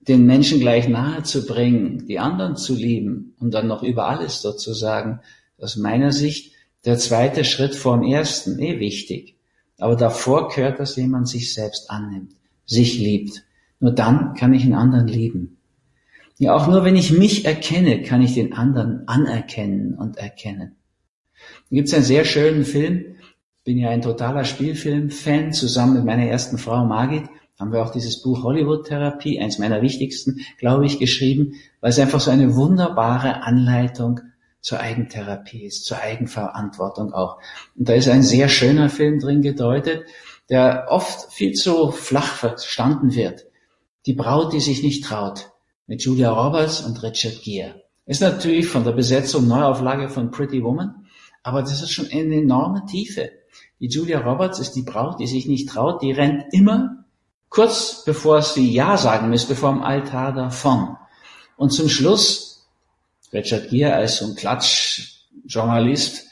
den 0.08 0.26
Menschen 0.26 0.60
gleich 0.60 0.88
nahe 0.88 1.24
zu 1.24 1.46
bringen, 1.46 2.08
die 2.08 2.20
anderen 2.20 2.56
zu 2.56 2.74
lieben 2.74 3.36
und 3.40 3.54
dann 3.54 3.68
noch 3.68 3.84
über 3.84 4.08
alles 4.08 4.42
sozusagen, 4.42 5.20
aus 5.60 5.76
meiner 5.76 6.12
Sicht 6.12 6.54
der 6.86 6.98
zweite 6.98 7.46
Schritt 7.46 7.76
vor 7.76 7.98
dem 7.98 8.08
ersten, 8.12 8.58
eh 8.60 8.80
wichtig. 8.80 9.36
Aber 9.78 9.96
davor 9.96 10.50
gehört, 10.50 10.80
dass 10.80 10.96
jemand 10.96 11.28
sich 11.28 11.54
selbst 11.54 11.92
annimmt, 11.92 12.34
sich 12.66 12.98
liebt. 12.98 13.44
Nur 13.80 13.92
dann 13.92 14.34
kann 14.34 14.54
ich 14.54 14.64
einen 14.64 14.74
anderen 14.74 15.08
lieben. 15.08 15.58
Ja, 16.38 16.56
auch 16.56 16.68
nur 16.68 16.84
wenn 16.84 16.96
ich 16.96 17.12
mich 17.12 17.46
erkenne, 17.46 18.02
kann 18.04 18.22
ich 18.22 18.34
den 18.34 18.54
anderen 18.54 19.08
anerkennen 19.08 19.96
und 19.96 20.18
erkennen. 20.18 20.76
Da 21.70 21.76
gibt 21.76 21.88
es 21.88 21.94
einen 21.94 22.04
sehr 22.04 22.26
schönen 22.26 22.66
Film, 22.66 23.16
bin 23.64 23.78
ja 23.78 23.90
ein 23.90 24.02
totaler 24.02 24.44
Spielfilm-Fan, 24.44 25.54
zusammen 25.54 25.94
mit 25.94 26.06
meiner 26.06 26.26
ersten 26.26 26.58
Frau 26.58 26.84
Margit 26.86 27.24
haben 27.62 27.74
wir 27.74 27.84
auch 27.84 27.92
dieses 27.92 28.24
Buch 28.24 28.44
Hollywood-Therapie, 28.44 29.40
eins 29.40 29.60
meiner 29.60 29.84
wichtigsten, 29.84 30.40
glaube 30.58 30.88
ich, 30.88 30.98
geschrieben, 30.98 31.54
weil 31.80 31.92
es 31.92 32.00
einfach 32.00 32.20
so 32.20 32.32
eine 32.32 32.56
wunderbare 32.56 33.44
Anleitung 33.44 34.20
zur 34.62 34.80
Eigentherapie 34.80 35.66
ist, 35.66 35.86
zur 35.86 36.00
Eigenverantwortung 36.00 37.14
auch. 37.14 37.38
Und 37.78 37.88
da 37.88 37.94
ist 37.94 38.10
ein 38.10 38.24
sehr 38.24 38.50
schöner 38.50 38.90
Film 38.90 39.20
drin 39.20 39.44
gedeutet, 39.44 40.06
der 40.50 40.88
oft 40.90 41.32
viel 41.32 41.54
zu 41.54 41.92
flach 41.92 42.34
verstanden 42.34 43.14
wird. 43.14 43.46
Die 44.08 44.14
Braut, 44.14 44.54
die 44.54 44.60
sich 44.60 44.82
nicht 44.82 45.04
traut 45.04 45.51
mit 45.88 46.04
Julia 46.04 46.32
Roberts 46.32 46.82
und 46.82 47.02
Richard 47.04 47.42
Gere. 47.42 47.84
Ist 48.06 48.22
natürlich 48.22 48.68
von 48.68 48.84
der 48.84 48.92
Besetzung 48.92 49.48
Neuauflage 49.48 50.10
von 50.10 50.32
Pretty 50.32 50.64
Woman, 50.64 51.06
aber 51.44 51.62
das 51.62 51.82
ist 51.82 51.92
schon 51.92 52.08
eine 52.12 52.36
enorme 52.36 52.86
Tiefe. 52.86 53.32
Die 53.80 53.88
Julia 53.88 54.20
Roberts 54.20 54.60
ist 54.60 54.74
die 54.74 54.84
Braut, 54.84 55.20
die 55.20 55.28
sich 55.28 55.48
nicht 55.48 55.70
traut, 55.70 56.02
die 56.02 56.12
rennt 56.12 56.46
immer 56.52 57.02
kurz 57.50 58.04
bevor 58.06 58.42
sie 58.42 58.72
Ja 58.72 58.98
sagen 58.98 59.30
müsste 59.30 59.56
vom 59.56 59.84
Altar 59.84 60.34
davon. 60.34 60.98
Und 61.58 61.72
zum 61.72 61.90
Schluss, 61.90 62.68
Richard 63.32 63.70
Gere 63.70 63.94
als 63.94 64.18
so 64.18 64.26
ein 64.26 64.36
Klatschjournalist, 64.36 66.28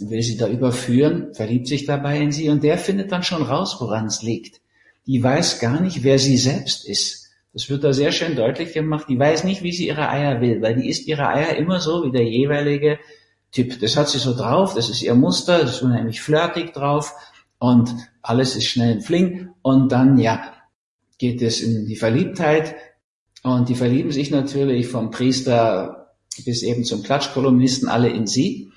will 0.00 0.22
sie 0.22 0.36
da 0.36 0.48
überführen, 0.48 1.32
verliebt 1.34 1.68
sich 1.68 1.86
dabei 1.86 2.20
in 2.20 2.32
sie 2.32 2.48
und 2.48 2.64
der 2.64 2.78
findet 2.78 3.12
dann 3.12 3.22
schon 3.22 3.42
raus, 3.42 3.76
woran 3.78 4.06
es 4.06 4.22
liegt. 4.22 4.60
Die 5.06 5.22
weiß 5.22 5.60
gar 5.60 5.80
nicht, 5.80 6.02
wer 6.02 6.18
sie 6.18 6.36
selbst 6.36 6.88
ist. 6.88 7.23
Das 7.54 7.70
wird 7.70 7.84
da 7.84 7.92
sehr 7.92 8.10
schön 8.10 8.34
deutlich 8.34 8.72
gemacht. 8.72 9.06
Die 9.08 9.18
weiß 9.18 9.44
nicht, 9.44 9.62
wie 9.62 9.72
sie 9.72 9.86
ihre 9.86 10.08
Eier 10.08 10.40
will, 10.40 10.60
weil 10.60 10.74
die 10.74 10.88
isst 10.88 11.06
ihre 11.06 11.28
Eier 11.28 11.56
immer 11.56 11.80
so 11.80 12.04
wie 12.04 12.10
der 12.10 12.24
jeweilige 12.24 12.98
Typ. 13.52 13.78
Das 13.80 13.96
hat 13.96 14.08
sie 14.08 14.18
so 14.18 14.36
drauf, 14.36 14.74
das 14.74 14.90
ist 14.90 15.02
ihr 15.02 15.14
Muster, 15.14 15.60
das 15.60 15.76
ist 15.76 15.82
unheimlich 15.82 16.20
flirtig 16.20 16.72
drauf 16.72 17.14
und 17.60 17.94
alles 18.22 18.56
ist 18.56 18.66
schnell 18.66 18.96
und 18.96 19.02
fling. 19.02 19.50
Und 19.62 19.92
dann, 19.92 20.18
ja, 20.18 20.52
geht 21.18 21.40
es 21.42 21.60
in 21.60 21.86
die 21.86 21.94
Verliebtheit 21.96 22.74
und 23.44 23.68
die 23.68 23.76
verlieben 23.76 24.10
sich 24.10 24.32
natürlich 24.32 24.88
vom 24.88 25.12
Priester 25.12 26.12
bis 26.44 26.64
eben 26.64 26.82
zum 26.82 27.04
Klatschkolumnisten 27.04 27.88
alle 27.88 28.08
in 28.08 28.26
sie. 28.26 28.72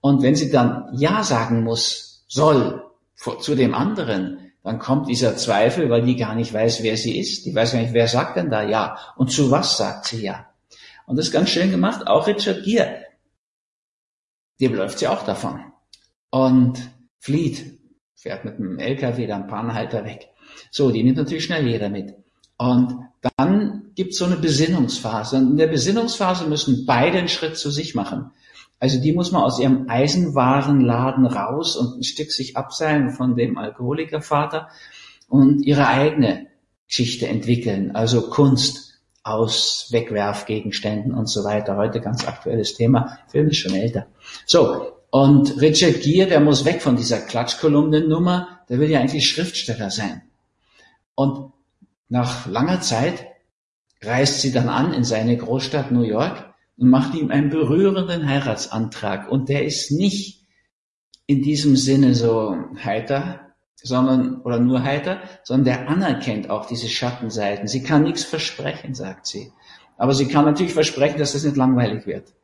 Und 0.00 0.22
wenn 0.22 0.34
sie 0.34 0.50
dann 0.50 0.88
Ja 0.94 1.22
sagen 1.22 1.62
muss, 1.62 2.24
soll, 2.28 2.82
zu 3.40 3.54
dem 3.54 3.74
anderen, 3.74 4.41
dann 4.62 4.78
kommt 4.78 5.08
dieser 5.08 5.36
Zweifel, 5.36 5.90
weil 5.90 6.02
die 6.02 6.16
gar 6.16 6.34
nicht 6.34 6.52
weiß, 6.52 6.82
wer 6.82 6.96
sie 6.96 7.18
ist. 7.18 7.46
Die 7.46 7.54
weiß 7.54 7.72
gar 7.72 7.80
nicht, 7.80 7.94
wer 7.94 8.06
sagt 8.06 8.36
denn 8.36 8.50
da 8.50 8.62
ja 8.62 8.96
und 9.16 9.30
zu 9.30 9.50
was 9.50 9.76
sagt 9.76 10.06
sie 10.06 10.22
ja. 10.22 10.46
Und 11.06 11.16
das 11.16 11.26
ist 11.26 11.32
ganz 11.32 11.50
schön 11.50 11.70
gemacht. 11.70 12.06
Auch 12.06 12.26
Richard 12.26 12.62
Gere, 12.64 13.06
dem 14.60 14.74
läuft 14.74 15.00
sie 15.00 15.08
auch 15.08 15.24
davon 15.24 15.60
und 16.30 16.78
flieht, 17.18 17.78
fährt 18.14 18.44
mit 18.44 18.58
dem 18.58 18.78
LKW 18.78 19.26
dann 19.26 19.50
Anhalter 19.50 20.04
weg. 20.04 20.28
So, 20.70 20.90
die 20.90 21.02
nimmt 21.02 21.16
natürlich 21.16 21.44
schnell 21.44 21.66
jeder 21.66 21.88
mit. 21.88 22.14
Und 22.56 23.08
dann 23.36 23.90
gibt 23.94 24.12
es 24.12 24.18
so 24.18 24.24
eine 24.24 24.36
Besinnungsphase. 24.36 25.36
Und 25.36 25.52
in 25.52 25.56
der 25.56 25.66
Besinnungsphase 25.66 26.46
müssen 26.46 26.86
beide 26.86 27.18
einen 27.18 27.28
Schritt 27.28 27.56
zu 27.56 27.70
sich 27.70 27.94
machen. 27.94 28.30
Also 28.82 29.00
die 29.00 29.12
muss 29.12 29.30
man 29.30 29.44
aus 29.44 29.60
ihrem 29.60 29.88
Eisenwarenladen 29.88 31.24
raus 31.26 31.76
und 31.76 32.00
ein 32.00 32.02
Stück 32.02 32.32
sich 32.32 32.56
abseilen 32.56 33.10
von 33.10 33.36
dem 33.36 33.56
Alkoholikervater 33.56 34.70
und 35.28 35.62
ihre 35.62 35.86
eigene 35.86 36.48
Geschichte 36.88 37.28
entwickeln, 37.28 37.94
also 37.94 38.22
Kunst 38.28 38.94
aus 39.22 39.86
Wegwerfgegenständen 39.92 41.14
und 41.14 41.28
so 41.28 41.44
weiter. 41.44 41.76
Heute 41.76 42.00
ganz 42.00 42.26
aktuelles 42.26 42.74
Thema. 42.74 43.20
Film 43.28 43.50
ist 43.50 43.58
schon 43.58 43.74
älter. 43.74 44.08
So. 44.46 44.94
Und 45.10 45.60
Richard 45.60 46.02
Gere, 46.02 46.26
der 46.26 46.40
muss 46.40 46.64
weg 46.64 46.82
von 46.82 46.96
dieser 46.96 47.20
Klatschkolumnennummer. 47.20 48.64
Der 48.68 48.80
will 48.80 48.90
ja 48.90 48.98
eigentlich 48.98 49.30
Schriftsteller 49.30 49.90
sein. 49.90 50.22
Und 51.14 51.52
nach 52.08 52.48
langer 52.48 52.80
Zeit 52.80 53.26
reist 54.02 54.40
sie 54.40 54.50
dann 54.50 54.68
an 54.68 54.92
in 54.92 55.04
seine 55.04 55.36
Großstadt 55.36 55.92
New 55.92 56.02
York 56.02 56.51
und 56.82 56.90
macht 56.90 57.14
ihm 57.14 57.30
einen 57.30 57.48
berührenden 57.48 58.28
Heiratsantrag. 58.28 59.30
Und 59.30 59.48
der 59.48 59.64
ist 59.64 59.92
nicht 59.92 60.44
in 61.26 61.40
diesem 61.40 61.76
Sinne 61.76 62.12
so 62.16 62.56
heiter, 62.82 63.52
sondern, 63.76 64.40
oder 64.42 64.58
nur 64.58 64.82
heiter, 64.82 65.20
sondern 65.44 65.64
der 65.64 65.88
anerkennt 65.88 66.50
auch 66.50 66.66
diese 66.66 66.88
Schattenseiten. 66.88 67.68
Sie 67.68 67.84
kann 67.84 68.02
nichts 68.02 68.24
versprechen, 68.24 68.94
sagt 68.94 69.28
sie. 69.28 69.52
Aber 69.96 70.12
sie 70.12 70.26
kann 70.26 70.44
natürlich 70.44 70.74
versprechen, 70.74 71.20
dass 71.20 71.34
das 71.34 71.44
nicht 71.44 71.56
langweilig 71.56 72.04
wird. 72.04 72.34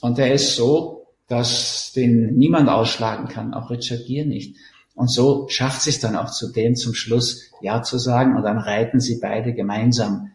Und 0.00 0.20
er 0.20 0.32
ist 0.32 0.54
so, 0.54 1.08
dass 1.26 1.90
den 1.96 2.36
niemand 2.36 2.68
ausschlagen 2.68 3.26
kann, 3.26 3.54
auch 3.54 3.70
Richard 3.70 4.06
Gere 4.06 4.24
nicht. 4.24 4.56
Und 4.94 5.10
so 5.10 5.48
schafft 5.48 5.82
sie 5.82 5.90
es 5.90 5.98
dann 5.98 6.14
auch 6.14 6.30
zu 6.30 6.52
dem 6.52 6.76
zum 6.76 6.94
Schluss 6.94 7.50
Ja 7.60 7.82
zu 7.82 7.98
sagen 7.98 8.36
und 8.36 8.44
dann 8.44 8.58
reiten 8.58 9.00
sie 9.00 9.18
beide 9.20 9.52
gemeinsam 9.52 10.30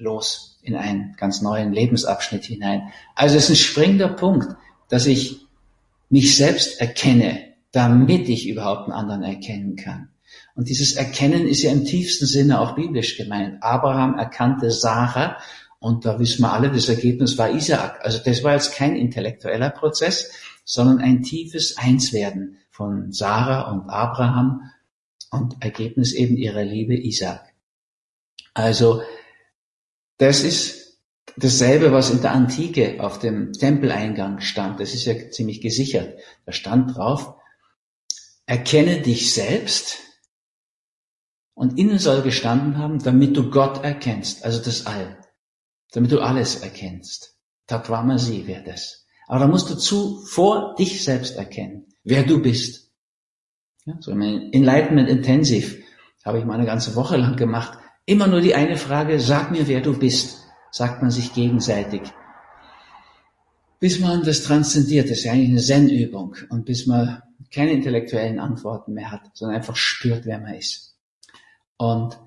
los 0.00 0.58
in 0.62 0.74
einen 0.74 1.14
ganz 1.16 1.42
neuen 1.42 1.72
Lebensabschnitt 1.72 2.44
hinein. 2.44 2.92
Also 3.14 3.36
es 3.36 3.44
ist 3.44 3.50
ein 3.50 3.56
springender 3.56 4.08
Punkt, 4.08 4.56
dass 4.88 5.06
ich 5.06 5.46
mich 6.08 6.36
selbst 6.36 6.80
erkenne, 6.80 7.54
damit 7.72 8.28
ich 8.28 8.48
überhaupt 8.48 8.84
einen 8.84 8.92
anderen 8.92 9.22
erkennen 9.22 9.76
kann. 9.76 10.08
Und 10.54 10.68
dieses 10.68 10.94
Erkennen 10.94 11.46
ist 11.46 11.62
ja 11.62 11.72
im 11.72 11.84
tiefsten 11.84 12.26
Sinne 12.26 12.60
auch 12.60 12.74
biblisch 12.74 13.16
gemeint. 13.16 13.62
Abraham 13.62 14.18
erkannte 14.18 14.70
Sarah 14.70 15.36
und 15.78 16.04
da 16.04 16.18
wissen 16.18 16.42
wir 16.42 16.52
alle, 16.52 16.70
das 16.70 16.88
Ergebnis 16.88 17.38
war 17.38 17.50
Isaak. 17.50 18.04
Also 18.04 18.18
das 18.24 18.42
war 18.44 18.52
jetzt 18.52 18.74
kein 18.74 18.96
intellektueller 18.96 19.70
Prozess, 19.70 20.32
sondern 20.64 20.98
ein 20.98 21.22
tiefes 21.22 21.78
Einswerden 21.78 22.58
von 22.70 23.12
Sarah 23.12 23.70
und 23.70 23.88
Abraham 23.88 24.70
und 25.30 25.62
Ergebnis 25.62 26.12
eben 26.12 26.36
ihrer 26.36 26.64
Liebe 26.64 26.94
Isaak. 26.94 27.54
Also 28.52 29.02
das 30.20 30.42
ist 30.42 30.98
dasselbe, 31.36 31.92
was 31.92 32.10
in 32.10 32.20
der 32.20 32.32
Antike 32.32 33.02
auf 33.02 33.18
dem 33.18 33.54
Tempeleingang 33.54 34.40
stand. 34.40 34.78
Das 34.78 34.92
ist 34.92 35.06
ja 35.06 35.14
ziemlich 35.30 35.62
gesichert. 35.62 36.18
Da 36.44 36.52
stand 36.52 36.94
drauf, 36.94 37.36
erkenne 38.44 39.00
dich 39.00 39.32
selbst 39.32 39.98
und 41.54 41.78
innen 41.78 41.98
soll 41.98 42.20
gestanden 42.20 42.76
haben, 42.76 43.02
damit 43.02 43.34
du 43.34 43.50
Gott 43.50 43.82
erkennst, 43.82 44.44
also 44.44 44.62
das 44.62 44.86
All, 44.86 45.18
damit 45.92 46.12
du 46.12 46.20
alles 46.20 46.56
erkennst. 46.56 47.38
Takwamasi 47.66 48.46
wäre 48.46 48.64
das. 48.64 49.06
Aber 49.26 49.40
da 49.40 49.46
musst 49.46 49.70
du 49.70 49.74
zuvor 49.76 50.74
dich 50.74 51.02
selbst 51.02 51.36
erkennen, 51.36 51.86
wer 52.04 52.24
du 52.24 52.42
bist. 52.42 52.92
Ja, 53.86 53.96
so 54.00 54.10
im 54.10 54.20
Enlightenment 54.20 55.08
Intensive 55.08 55.82
habe 56.26 56.38
ich 56.38 56.44
mal 56.44 56.54
eine 56.54 56.66
ganze 56.66 56.94
Woche 56.94 57.16
lang 57.16 57.36
gemacht. 57.36 57.78
Immer 58.10 58.26
nur 58.26 58.40
die 58.40 58.56
eine 58.56 58.76
Frage, 58.76 59.20
sag 59.20 59.52
mir, 59.52 59.68
wer 59.68 59.80
du 59.80 59.96
bist, 59.96 60.44
sagt 60.72 61.00
man 61.00 61.12
sich 61.12 61.32
gegenseitig. 61.32 62.02
Bis 63.78 64.00
man 64.00 64.24
das 64.24 64.42
transzendiert, 64.42 65.08
das 65.08 65.18
ist 65.18 65.24
ja 65.26 65.32
eigentlich 65.32 65.50
eine 65.50 65.60
Zen-Übung. 65.60 66.34
Und 66.48 66.64
bis 66.64 66.88
man 66.88 67.22
keine 67.54 67.70
intellektuellen 67.70 68.40
Antworten 68.40 68.94
mehr 68.94 69.12
hat, 69.12 69.30
sondern 69.34 69.58
einfach 69.58 69.76
spürt, 69.76 70.26
wer 70.26 70.40
man 70.40 70.54
ist. 70.54 70.96
Und 71.76 72.18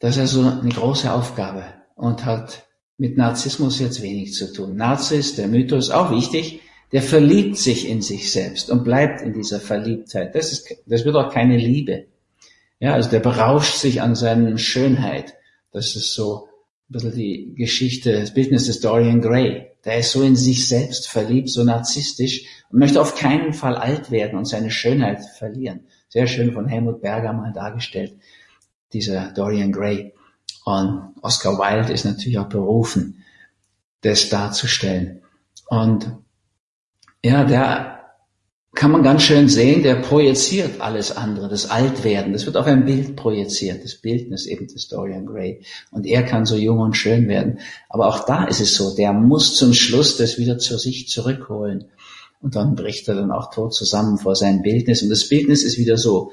das 0.00 0.16
ist 0.16 0.22
also 0.22 0.40
eine 0.40 0.70
große 0.70 1.12
Aufgabe 1.12 1.62
und 1.94 2.24
hat 2.24 2.66
mit 2.96 3.16
Narzissmus 3.16 3.78
jetzt 3.78 4.02
wenig 4.02 4.34
zu 4.34 4.52
tun. 4.52 4.74
Narzis, 4.74 5.36
der 5.36 5.46
Mythos, 5.46 5.90
auch 5.90 6.10
wichtig, 6.10 6.62
der 6.90 7.02
verliebt 7.02 7.58
sich 7.58 7.88
in 7.88 8.02
sich 8.02 8.32
selbst 8.32 8.70
und 8.70 8.82
bleibt 8.82 9.20
in 9.20 9.34
dieser 9.34 9.60
Verliebtheit. 9.60 10.34
Das, 10.34 10.50
ist, 10.50 10.74
das 10.86 11.04
wird 11.04 11.14
auch 11.14 11.32
keine 11.32 11.58
Liebe. 11.58 12.06
Ja, 12.80 12.94
also 12.94 13.10
der 13.10 13.20
berauscht 13.20 13.76
sich 13.76 14.02
an 14.02 14.14
seiner 14.14 14.56
Schönheit. 14.58 15.34
Das 15.72 15.96
ist 15.96 16.14
so 16.14 16.48
ein 16.88 16.92
bisschen 16.92 17.14
die 17.14 17.54
Geschichte, 17.56 18.12
das 18.12 18.32
Bildnis 18.32 18.66
des 18.66 18.80
Dorian 18.80 19.20
Gray. 19.20 19.66
Der 19.84 19.98
ist 19.98 20.12
so 20.12 20.22
in 20.22 20.36
sich 20.36 20.68
selbst 20.68 21.08
verliebt, 21.08 21.50
so 21.50 21.64
narzisstisch 21.64 22.46
und 22.70 22.78
möchte 22.78 23.00
auf 23.00 23.14
keinen 23.14 23.52
Fall 23.52 23.76
alt 23.76 24.10
werden 24.10 24.38
und 24.38 24.44
seine 24.44 24.70
Schönheit 24.70 25.24
verlieren. 25.24 25.86
Sehr 26.08 26.26
schön 26.26 26.52
von 26.52 26.66
Helmut 26.66 27.00
Berger 27.02 27.32
mal 27.32 27.52
dargestellt, 27.52 28.16
dieser 28.92 29.32
Dorian 29.32 29.72
Gray. 29.72 30.14
Und 30.64 31.14
Oscar 31.22 31.58
Wilde 31.58 31.92
ist 31.92 32.04
natürlich 32.04 32.38
auch 32.38 32.48
berufen, 32.48 33.24
das 34.02 34.28
darzustellen. 34.28 35.22
Und 35.68 36.12
ja, 37.24 37.44
der 37.44 37.97
kann 38.74 38.90
man 38.90 39.02
ganz 39.02 39.22
schön 39.22 39.48
sehen, 39.48 39.82
der 39.82 39.96
projiziert 39.96 40.80
alles 40.80 41.16
andere, 41.16 41.48
das 41.48 41.70
Altwerden. 41.70 42.32
Das 42.32 42.46
wird 42.46 42.56
auf 42.56 42.66
ein 42.66 42.84
Bild 42.84 43.16
projiziert, 43.16 43.82
das 43.82 43.96
Bildnis 43.96 44.46
eben 44.46 44.68
des 44.68 44.88
Dorian 44.88 45.26
Gray. 45.26 45.62
Und 45.90 46.06
er 46.06 46.22
kann 46.22 46.46
so 46.46 46.56
jung 46.56 46.78
und 46.78 46.96
schön 46.96 47.28
werden. 47.28 47.58
Aber 47.88 48.08
auch 48.08 48.26
da 48.26 48.44
ist 48.44 48.60
es 48.60 48.74
so, 48.74 48.94
der 48.94 49.12
muss 49.12 49.56
zum 49.56 49.72
Schluss 49.72 50.16
das 50.16 50.38
wieder 50.38 50.58
zu 50.58 50.78
sich 50.78 51.08
zurückholen. 51.08 51.86
Und 52.40 52.54
dann 52.54 52.76
bricht 52.76 53.08
er 53.08 53.14
dann 53.14 53.32
auch 53.32 53.50
tot 53.50 53.74
zusammen 53.74 54.18
vor 54.18 54.36
seinem 54.36 54.62
Bildnis. 54.62 55.02
Und 55.02 55.08
das 55.08 55.28
Bildnis 55.28 55.64
ist 55.64 55.78
wieder 55.78 55.96
so 55.96 56.30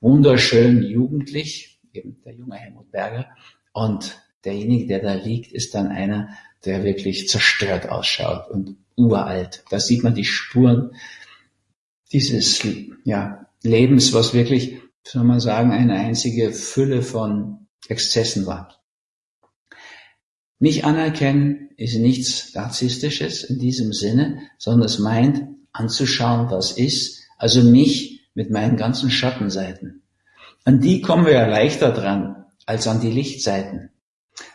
wunderschön 0.00 0.82
jugendlich, 0.82 1.80
eben 1.92 2.20
der 2.24 2.34
junge 2.34 2.56
Helmut 2.56 2.92
Berger. 2.92 3.26
Und 3.72 4.18
derjenige, 4.44 4.86
der 4.86 5.00
da 5.00 5.14
liegt, 5.14 5.50
ist 5.52 5.74
dann 5.74 5.88
einer, 5.88 6.28
der 6.64 6.84
wirklich 6.84 7.28
zerstört 7.28 7.88
ausschaut 7.88 8.50
und 8.50 8.76
uralt. 8.96 9.64
Da 9.70 9.80
sieht 9.80 10.04
man 10.04 10.14
die 10.14 10.24
Spuren 10.24 10.92
dieses 12.12 12.66
ja, 13.04 13.46
Lebens, 13.62 14.12
was 14.12 14.34
wirklich, 14.34 14.78
soll 15.06 15.24
man 15.24 15.40
sagen, 15.40 15.72
eine 15.72 15.94
einzige 15.94 16.52
Fülle 16.52 17.02
von 17.02 17.66
Exzessen 17.88 18.46
war. 18.46 18.80
Mich 20.58 20.84
anerkennen 20.84 21.70
ist 21.76 21.96
nichts 21.96 22.54
Narzisstisches 22.54 23.44
in 23.44 23.58
diesem 23.58 23.92
Sinne, 23.92 24.42
sondern 24.58 24.86
es 24.86 24.98
meint 24.98 25.48
anzuschauen, 25.72 26.50
was 26.50 26.72
ist, 26.72 27.22
also 27.38 27.62
mich 27.62 28.28
mit 28.34 28.50
meinen 28.50 28.76
ganzen 28.76 29.10
Schattenseiten. 29.10 30.02
An 30.64 30.80
die 30.80 31.00
kommen 31.00 31.24
wir 31.24 31.32
ja 31.32 31.46
leichter 31.46 31.92
dran 31.92 32.44
als 32.66 32.86
an 32.86 33.00
die 33.00 33.10
Lichtseiten. 33.10 33.90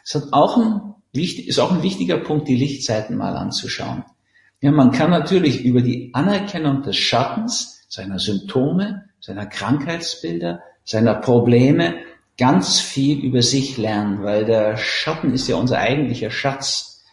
Es 0.04 0.14
hat 0.14 0.32
auch 0.32 0.58
ein, 0.58 0.94
ist 1.14 1.60
auch 1.60 1.72
ein 1.72 1.84
wichtiger 1.84 2.18
Punkt, 2.18 2.48
die 2.48 2.56
Lichtseiten 2.56 3.18
mal 3.18 3.36
anzuschauen. 3.36 4.04
Ja, 4.66 4.72
man 4.72 4.92
kann 4.92 5.12
natürlich 5.12 5.64
über 5.64 5.84
die 5.84 6.10
Anerkennung 6.16 6.82
des 6.82 6.98
Schattens, 6.98 7.86
seiner 7.88 8.18
Symptome, 8.18 9.10
seiner 9.20 9.46
Krankheitsbilder, 9.46 10.60
seiner 10.84 11.14
Probleme 11.14 12.00
ganz 12.36 12.80
viel 12.80 13.20
über 13.20 13.44
sich 13.44 13.78
lernen, 13.78 14.24
weil 14.24 14.44
der 14.44 14.76
Schatten 14.78 15.32
ist 15.34 15.48
ja 15.48 15.58
unser 15.58 15.78
eigentlicher 15.78 16.32
Schatz. 16.32 17.04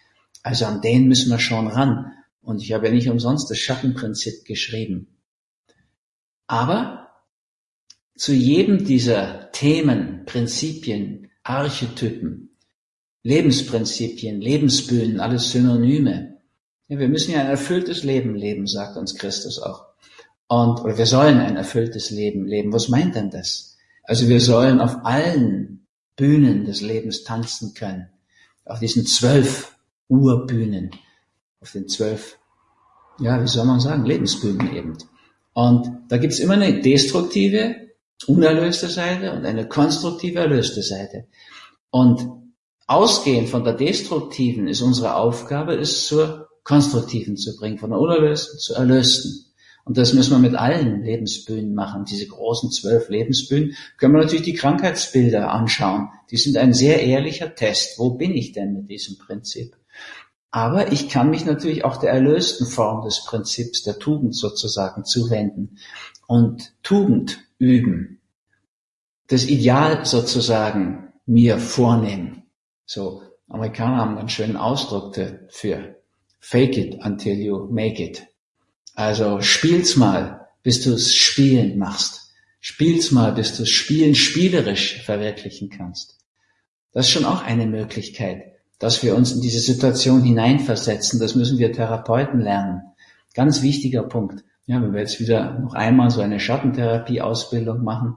Also 0.43 0.65
an 0.65 0.81
den 0.81 1.09
müssen 1.09 1.31
wir 1.31 1.39
schon 1.39 1.67
ran. 1.67 2.15
Und 2.41 2.63
ich 2.63 2.73
habe 2.73 2.87
ja 2.87 2.93
nicht 2.95 3.11
umsonst 3.11 3.51
das 3.51 3.59
Schattenprinzip 3.59 4.47
geschrieben. 4.47 5.19
Aber 6.47 7.11
zu 8.17 8.33
jedem 8.33 8.87
dieser 8.87 9.53
Themen, 9.53 10.25
Prinzipien, 10.25 11.31
Archetypen, 11.43 12.57
Lebensprinzipien, 13.25 14.41
Lebensbühnen, 14.41 15.21
alles 15.21 15.53
Synonyme, 15.53 16.32
wir 16.99 17.09
müssen 17.09 17.33
ja 17.33 17.41
ein 17.41 17.47
erfülltes 17.47 18.03
Leben 18.03 18.35
leben, 18.35 18.67
sagt 18.67 18.97
uns 18.97 19.15
Christus 19.15 19.59
auch. 19.59 19.87
Und, 20.49 20.81
oder 20.81 20.99
wir 20.99 21.07
sollen 21.07 21.39
ein 21.39 21.57
erfülltes 21.57 22.11
Leben 22.11 22.47
leben. 22.47 22.73
Was 22.73 22.89
meint 22.89 23.15
denn 23.15 23.31
das? 23.31 23.77
Also 24.05 24.29
wir 24.29 24.41
sollen 24.41 24.81
auf 24.81 25.05
allen 25.05 25.87
Bühnen 26.17 26.65
des 26.65 26.81
Lebens 26.81 27.25
tanzen 27.25 27.75
können. 27.75 28.09
Auf 28.65 28.81
diesen 28.81 29.07
zwölf 29.07 29.77
Urbühnen. 30.09 30.91
Auf 31.61 31.73
den 31.73 31.89
zwölf, 31.89 32.39
ja, 33.19 33.43
wie 33.43 33.49
soll 33.49 33.65
man 33.65 33.81
sagen, 33.81 34.05
Lebensbühnen 34.05 34.75
eben. 34.75 34.99
Und 35.55 35.91
da 36.09 36.19
gibt's 36.19 36.39
immer 36.39 36.55
eine 36.55 36.81
destruktive, 36.81 37.77
unerlöste 38.27 38.89
Seite 38.89 39.33
und 39.33 39.47
eine 39.47 39.69
konstruktive, 39.69 40.41
erlöste 40.41 40.83
Seite. 40.83 41.27
Und 41.91 42.29
ausgehend 42.87 43.49
von 43.49 43.65
der 43.65 43.75
destruktiven 43.75 44.69
ist 44.69 44.83
unsere 44.83 45.17
Aufgabe, 45.17 45.75
es 45.75 46.07
zur 46.07 46.49
Konstruktiven 46.65 47.37
zu 47.37 47.57
bringen, 47.57 47.79
von 47.79 47.93
Unerlösten 47.93 48.59
zu 48.59 48.75
Erlösten. 48.75 49.47
Und 49.85 49.99
das 49.99 50.13
müssen 50.13 50.31
wir 50.31 50.39
mit 50.39 50.55
allen 50.55 51.03
Lebensbühnen 51.03 51.75
machen. 51.75 52.05
Diese 52.05 52.27
großen 52.29 52.71
zwölf 52.71 53.09
Lebensbühnen 53.09 53.75
können 53.99 54.15
wir 54.15 54.23
natürlich 54.23 54.45
die 54.45 54.55
Krankheitsbilder 54.55 55.51
anschauen. 55.51 56.09
Die 56.31 56.37
sind 56.37 56.57
ein 56.57 56.73
sehr 56.73 57.03
ehrlicher 57.03 57.55
Test. 57.55 57.99
Wo 57.99 58.11
bin 58.11 58.33
ich 58.37 58.53
denn 58.53 58.75
mit 58.75 58.89
diesem 58.89 59.19
Prinzip? 59.19 59.77
Aber 60.53 60.93
ich 60.93 61.09
kann 61.09 61.31
mich 61.31 61.47
natürlich 61.47 61.85
auch 61.85 61.97
der 61.97 62.11
erlösten 62.11 62.67
Form 62.67 63.03
des 63.05 63.25
Prinzips, 63.25 63.83
der 63.83 63.99
Tugend 63.99 64.37
sozusagen, 64.37 65.05
zuwenden 65.05 65.79
und 66.29 66.75
Tugend 66.83 67.39
üben. 67.59 68.21
Das 69.29 69.47
Ideal 69.47 70.05
sozusagen 70.05 71.13
mir 71.27 71.59
vornehmen. 71.59 72.45
So, 72.85 73.23
Amerikaner 73.49 73.97
haben 73.97 74.19
einen 74.19 74.29
schönen 74.29 74.57
Ausdruck 74.57 75.15
dafür. 75.15 75.97
Fake 76.45 76.77
it 76.77 76.99
until 77.05 77.39
you 77.39 77.69
make 77.71 78.03
it. 78.03 78.27
Also 78.95 79.41
spiel's 79.41 79.97
mal, 79.97 80.49
bis 80.65 80.83
du 80.83 80.93
es 80.93 81.15
spielend 81.15 81.79
machst. 81.79 82.33
Spiel's 82.61 83.13
mal, 83.13 83.33
bis 83.33 83.57
du 83.57 83.63
es 83.63 83.71
spielen 83.71 84.15
spielerisch 84.15 85.03
verwirklichen 85.03 85.71
kannst. 85.71 86.19
Das 86.93 87.07
ist 87.07 87.13
schon 87.13 87.25
auch 87.25 87.43
eine 87.43 87.67
Möglichkeit, 87.67 88.57
dass 88.81 89.03
wir 89.05 89.15
uns 89.15 89.33
in 89.33 89.41
diese 89.41 89.61
Situation 89.61 90.23
hineinversetzen. 90.23 91.21
Das 91.21 91.37
müssen 91.37 91.59
wir 91.59 91.73
Therapeuten 91.73 92.41
lernen. 92.41 92.83
Ganz 93.35 93.63
wichtiger 93.63 94.03
Punkt. 94.03 94.45
Ja, 94.67 94.83
wenn 94.83 94.93
wir 94.93 95.01
jetzt 95.01 95.21
wieder 95.21 95.59
noch 95.61 95.75
einmal 95.75 96.11
so 96.11 96.21
eine 96.21 96.41
Schattentherapie-Ausbildung 96.41 97.83
machen, 97.83 98.17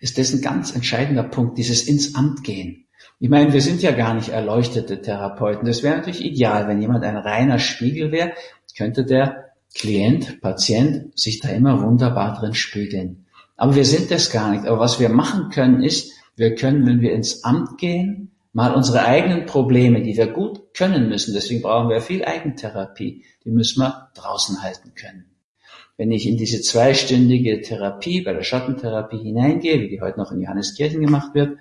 ist 0.00 0.18
das 0.18 0.32
ein 0.32 0.42
ganz 0.42 0.74
entscheidender 0.74 1.22
Punkt, 1.22 1.56
dieses 1.56 1.84
ins 1.84 2.14
Amt 2.14 2.44
gehen. 2.44 2.86
Ich 3.20 3.28
meine, 3.28 3.52
wir 3.52 3.60
sind 3.60 3.82
ja 3.82 3.92
gar 3.92 4.14
nicht 4.14 4.30
erleuchtete 4.30 5.00
Therapeuten. 5.00 5.66
Das 5.66 5.82
wäre 5.82 5.96
natürlich 5.96 6.24
ideal, 6.24 6.66
wenn 6.66 6.80
jemand 6.80 7.04
ein 7.04 7.16
reiner 7.16 7.58
Spiegel 7.58 8.10
wäre, 8.10 8.32
könnte 8.76 9.04
der 9.04 9.52
Klient, 9.74 10.40
Patient 10.40 11.18
sich 11.18 11.40
da 11.40 11.48
immer 11.48 11.82
wunderbar 11.82 12.38
drin 12.38 12.54
spiegeln. 12.54 13.26
Aber 13.56 13.74
wir 13.74 13.84
sind 13.84 14.10
das 14.10 14.30
gar 14.30 14.50
nicht. 14.50 14.66
Aber 14.66 14.80
was 14.80 15.00
wir 15.00 15.08
machen 15.08 15.50
können 15.50 15.82
ist, 15.82 16.12
wir 16.36 16.54
können, 16.54 16.86
wenn 16.86 17.00
wir 17.00 17.12
ins 17.12 17.44
Amt 17.44 17.78
gehen, 17.78 18.32
mal 18.52 18.74
unsere 18.74 19.04
eigenen 19.04 19.46
Probleme, 19.46 20.02
die 20.02 20.16
wir 20.16 20.26
gut 20.26 20.74
können 20.74 21.08
müssen, 21.08 21.32
deswegen 21.32 21.62
brauchen 21.62 21.88
wir 21.88 22.00
viel 22.00 22.24
Eigentherapie, 22.24 23.24
die 23.44 23.50
müssen 23.50 23.80
wir 23.80 24.10
draußen 24.14 24.62
halten 24.62 24.92
können. 24.94 25.26
Wenn 25.96 26.10
ich 26.10 26.26
in 26.26 26.36
diese 26.36 26.60
zweistündige 26.60 27.60
Therapie, 27.60 28.22
bei 28.22 28.32
der 28.32 28.42
Schattentherapie 28.42 29.18
hineingehe, 29.18 29.80
wie 29.80 29.88
die 29.88 30.00
heute 30.00 30.18
noch 30.18 30.32
in 30.32 30.40
Johanneskirchen 30.40 31.00
gemacht 31.00 31.34
wird, 31.34 31.58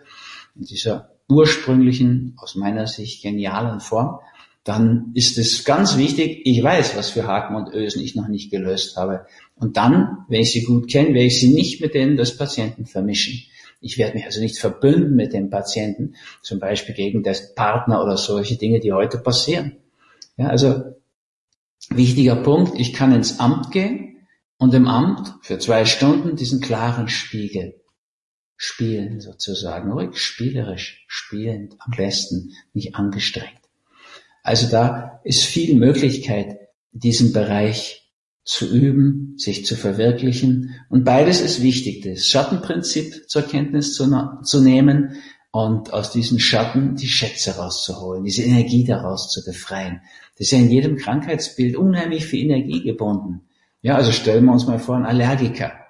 in 0.56 0.66
dieser 0.66 1.11
ursprünglichen, 1.32 2.36
aus 2.38 2.56
meiner 2.56 2.86
Sicht 2.88 3.24
genialen 3.24 3.80
Form, 3.80 4.20
dann 4.64 5.12
ist 5.16 5.38
es 5.40 5.64
ganz 5.64 5.98
wichtig, 5.98 6.42
ich 6.46 6.62
weiß, 6.62 6.96
was 6.96 7.10
für 7.10 7.26
Haken 7.26 7.56
und 7.56 7.74
Ösen 7.74 8.04
ich 8.04 8.16
noch 8.16 8.28
nicht 8.28 8.52
gelöst 8.52 8.96
habe. 8.96 9.26
Und 9.56 9.78
dann, 9.78 10.26
wenn 10.28 10.42
ich 10.42 10.52
sie 10.52 10.64
gut 10.64 10.90
kenne, 10.90 11.10
werde 11.10 11.26
ich 11.26 11.40
sie 11.40 11.52
nicht 11.52 11.82
mit 11.82 11.96
denen 11.96 12.16
des 12.16 12.38
Patienten 12.38 12.86
vermischen. 12.86 13.42
Ich 13.80 13.98
werde 13.98 14.14
mich 14.14 14.26
also 14.26 14.40
nicht 14.40 14.60
verbünden 14.60 15.16
mit 15.16 15.34
dem 15.34 15.50
Patienten, 15.50 16.14
zum 16.44 16.60
Beispiel 16.60 16.94
gegen 16.94 17.24
das 17.24 17.56
Partner 17.56 18.04
oder 18.04 18.18
solche 18.18 18.56
Dinge, 18.58 18.80
die 18.80 18.94
heute 18.94 19.18
passieren. 19.18 19.78
Ja, 20.38 20.48
also 20.48 20.84
wichtiger 21.90 22.36
Punkt, 22.36 22.80
ich 22.80 22.94
kann 22.94 23.16
ins 23.16 23.40
Amt 23.40 23.72
gehen 23.72 24.28
und 24.60 24.76
im 24.76 24.88
Amt 24.88 25.34
für 25.42 25.58
zwei 25.58 25.86
Stunden 25.86 26.36
diesen 26.36 26.62
klaren 26.62 27.08
Spiegel 27.08 27.81
spielen 28.64 29.20
sozusagen, 29.22 29.92
ruhig 29.92 30.18
spielerisch, 30.18 31.04
spielend, 31.08 31.74
am 31.80 31.98
besten, 31.98 32.52
nicht 32.76 32.94
angestrengt. 32.94 33.60
Also 34.44 34.70
da 34.70 35.20
ist 35.24 35.44
viel 35.44 35.74
Möglichkeit, 35.74 36.60
diesen 36.92 37.34
Bereich 37.34 38.12
zu 38.44 38.72
üben, 38.72 39.34
sich 39.38 39.66
zu 39.66 39.76
verwirklichen. 39.76 40.76
Und 40.90 41.06
beides 41.06 41.42
ist 41.42 41.64
wichtig, 41.64 42.04
das 42.04 42.28
Schattenprinzip 42.28 43.28
zur 43.28 43.42
Kenntnis 43.42 43.96
zu, 43.96 44.06
zu 44.44 44.62
nehmen 44.62 45.16
und 45.50 45.92
aus 45.92 46.12
diesen 46.12 46.40
Schatten 46.40 46.96
die 46.96 47.08
Schätze 47.08 47.56
rauszuholen, 47.56 48.24
diese 48.24 48.44
Energie 48.44 48.84
daraus 48.84 49.32
zu 49.32 49.44
befreien. 49.44 50.02
Das 50.38 50.48
ist 50.48 50.52
ja 50.52 50.60
in 50.60 50.70
jedem 50.70 50.98
Krankheitsbild 50.98 51.76
unheimlich 51.76 52.28
viel 52.28 52.46
Energie 52.46 52.84
gebunden. 52.84 53.42
Ja, 53.82 53.96
also 53.96 54.12
stellen 54.12 54.46
wir 54.46 54.54
uns 54.54 54.68
mal 54.68 54.78
vor, 54.78 54.98
ein 54.98 55.06
Allergiker 55.08 55.81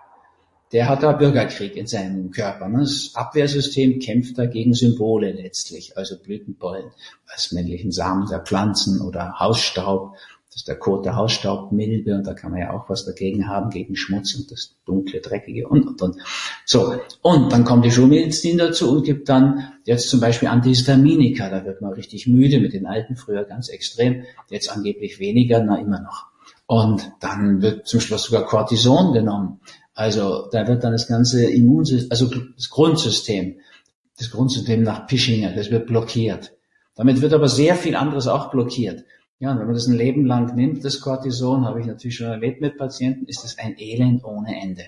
der 0.72 0.88
hat 0.88 1.04
da 1.04 1.12
Bürgerkrieg 1.12 1.76
in 1.76 1.88
seinem 1.88 2.32
Körper. 2.32 2.70
Ne? 2.70 2.80
Das 2.80 3.12
Abwehrsystem 3.14 4.00
kämpft 4.00 4.38
da 4.38 4.46
gegen 4.46 4.74
Symbole 4.74 5.32
letztlich, 5.32 5.98
also 5.98 6.18
Blütenpollen 6.18 6.92
als 7.28 7.52
männlichen 7.52 7.92
Samen 7.92 8.28
der 8.30 8.40
Pflanzen 8.40 9.02
oder 9.02 9.40
Hausstaub. 9.40 10.16
Das 10.48 10.58
ist 10.58 10.68
der 10.68 10.76
Kot 10.76 11.06
der 11.06 11.16
Hausstaubmilbe 11.16 12.14
und 12.14 12.28
da 12.28 12.34
kann 12.34 12.52
man 12.52 12.60
ja 12.60 12.74
auch 12.74 12.90
was 12.90 13.06
dagegen 13.06 13.48
haben, 13.48 13.70
gegen 13.70 13.96
Schmutz 13.96 14.36
und 14.36 14.52
das 14.52 14.76
dunkle, 14.86 15.22
dreckige 15.22 15.68
und, 15.68 15.88
und, 15.88 16.02
und. 16.02 16.18
So. 16.66 16.96
Und 17.22 17.54
dann 17.54 17.64
kommt 17.64 17.86
die 17.86 17.92
Schulmedizin 17.92 18.58
dazu 18.58 18.92
und 18.92 19.04
gibt 19.04 19.30
dann 19.30 19.72
jetzt 19.86 20.10
zum 20.10 20.20
Beispiel 20.20 20.50
Antihistaminika. 20.50 21.50
Da 21.50 21.64
wird 21.64 21.82
man 21.82 21.94
richtig 21.94 22.28
müde 22.28 22.60
mit 22.60 22.74
den 22.74 22.86
alten, 22.86 23.16
früher 23.16 23.46
ganz 23.46 23.70
extrem, 23.70 24.24
jetzt 24.50 24.70
angeblich 24.70 25.20
weniger, 25.20 25.64
na 25.64 25.80
immer 25.80 26.02
noch. 26.02 26.32
Und 26.66 27.12
dann 27.20 27.62
wird 27.62 27.88
zum 27.88 28.00
Schluss 28.00 28.24
sogar 28.24 28.46
Cortison 28.46 29.14
genommen. 29.14 29.60
Also 30.02 30.48
da 30.52 30.68
wird 30.68 30.84
dann 30.84 30.94
das 30.94 31.06
ganze 31.06 31.46
Immunsystem, 31.46 32.10
also 32.10 32.26
das 32.26 32.72
Grundsystem, 32.72 33.58
das 34.18 34.32
Grundsystem 34.32 34.82
nach 34.82 35.06
Pischinger, 35.06 35.52
das 35.54 35.70
wird 35.70 35.86
blockiert. 35.86 36.54
Damit 36.96 37.22
wird 37.22 37.34
aber 37.34 37.48
sehr 37.48 37.76
viel 37.76 37.96
anderes 37.96 38.26
auch 38.26 38.50
blockiert. 38.50 39.06
Ja, 39.38 39.52
und 39.52 39.60
wenn 39.60 39.68
man 39.68 39.76
das 39.76 39.86
ein 39.86 39.94
Leben 39.94 40.26
lang 40.26 40.56
nimmt, 40.56 40.84
das 40.84 41.02
Cortison, 41.02 41.66
habe 41.66 41.82
ich 41.82 41.86
natürlich 41.86 42.16
schon 42.16 42.32
erlebt 42.32 42.62
mit 42.62 42.80
Patienten, 42.80 43.28
ist 43.28 43.44
das 43.44 43.60
ein 43.60 43.76
Elend 43.78 44.24
ohne 44.24 44.60
Ende. 44.60 44.86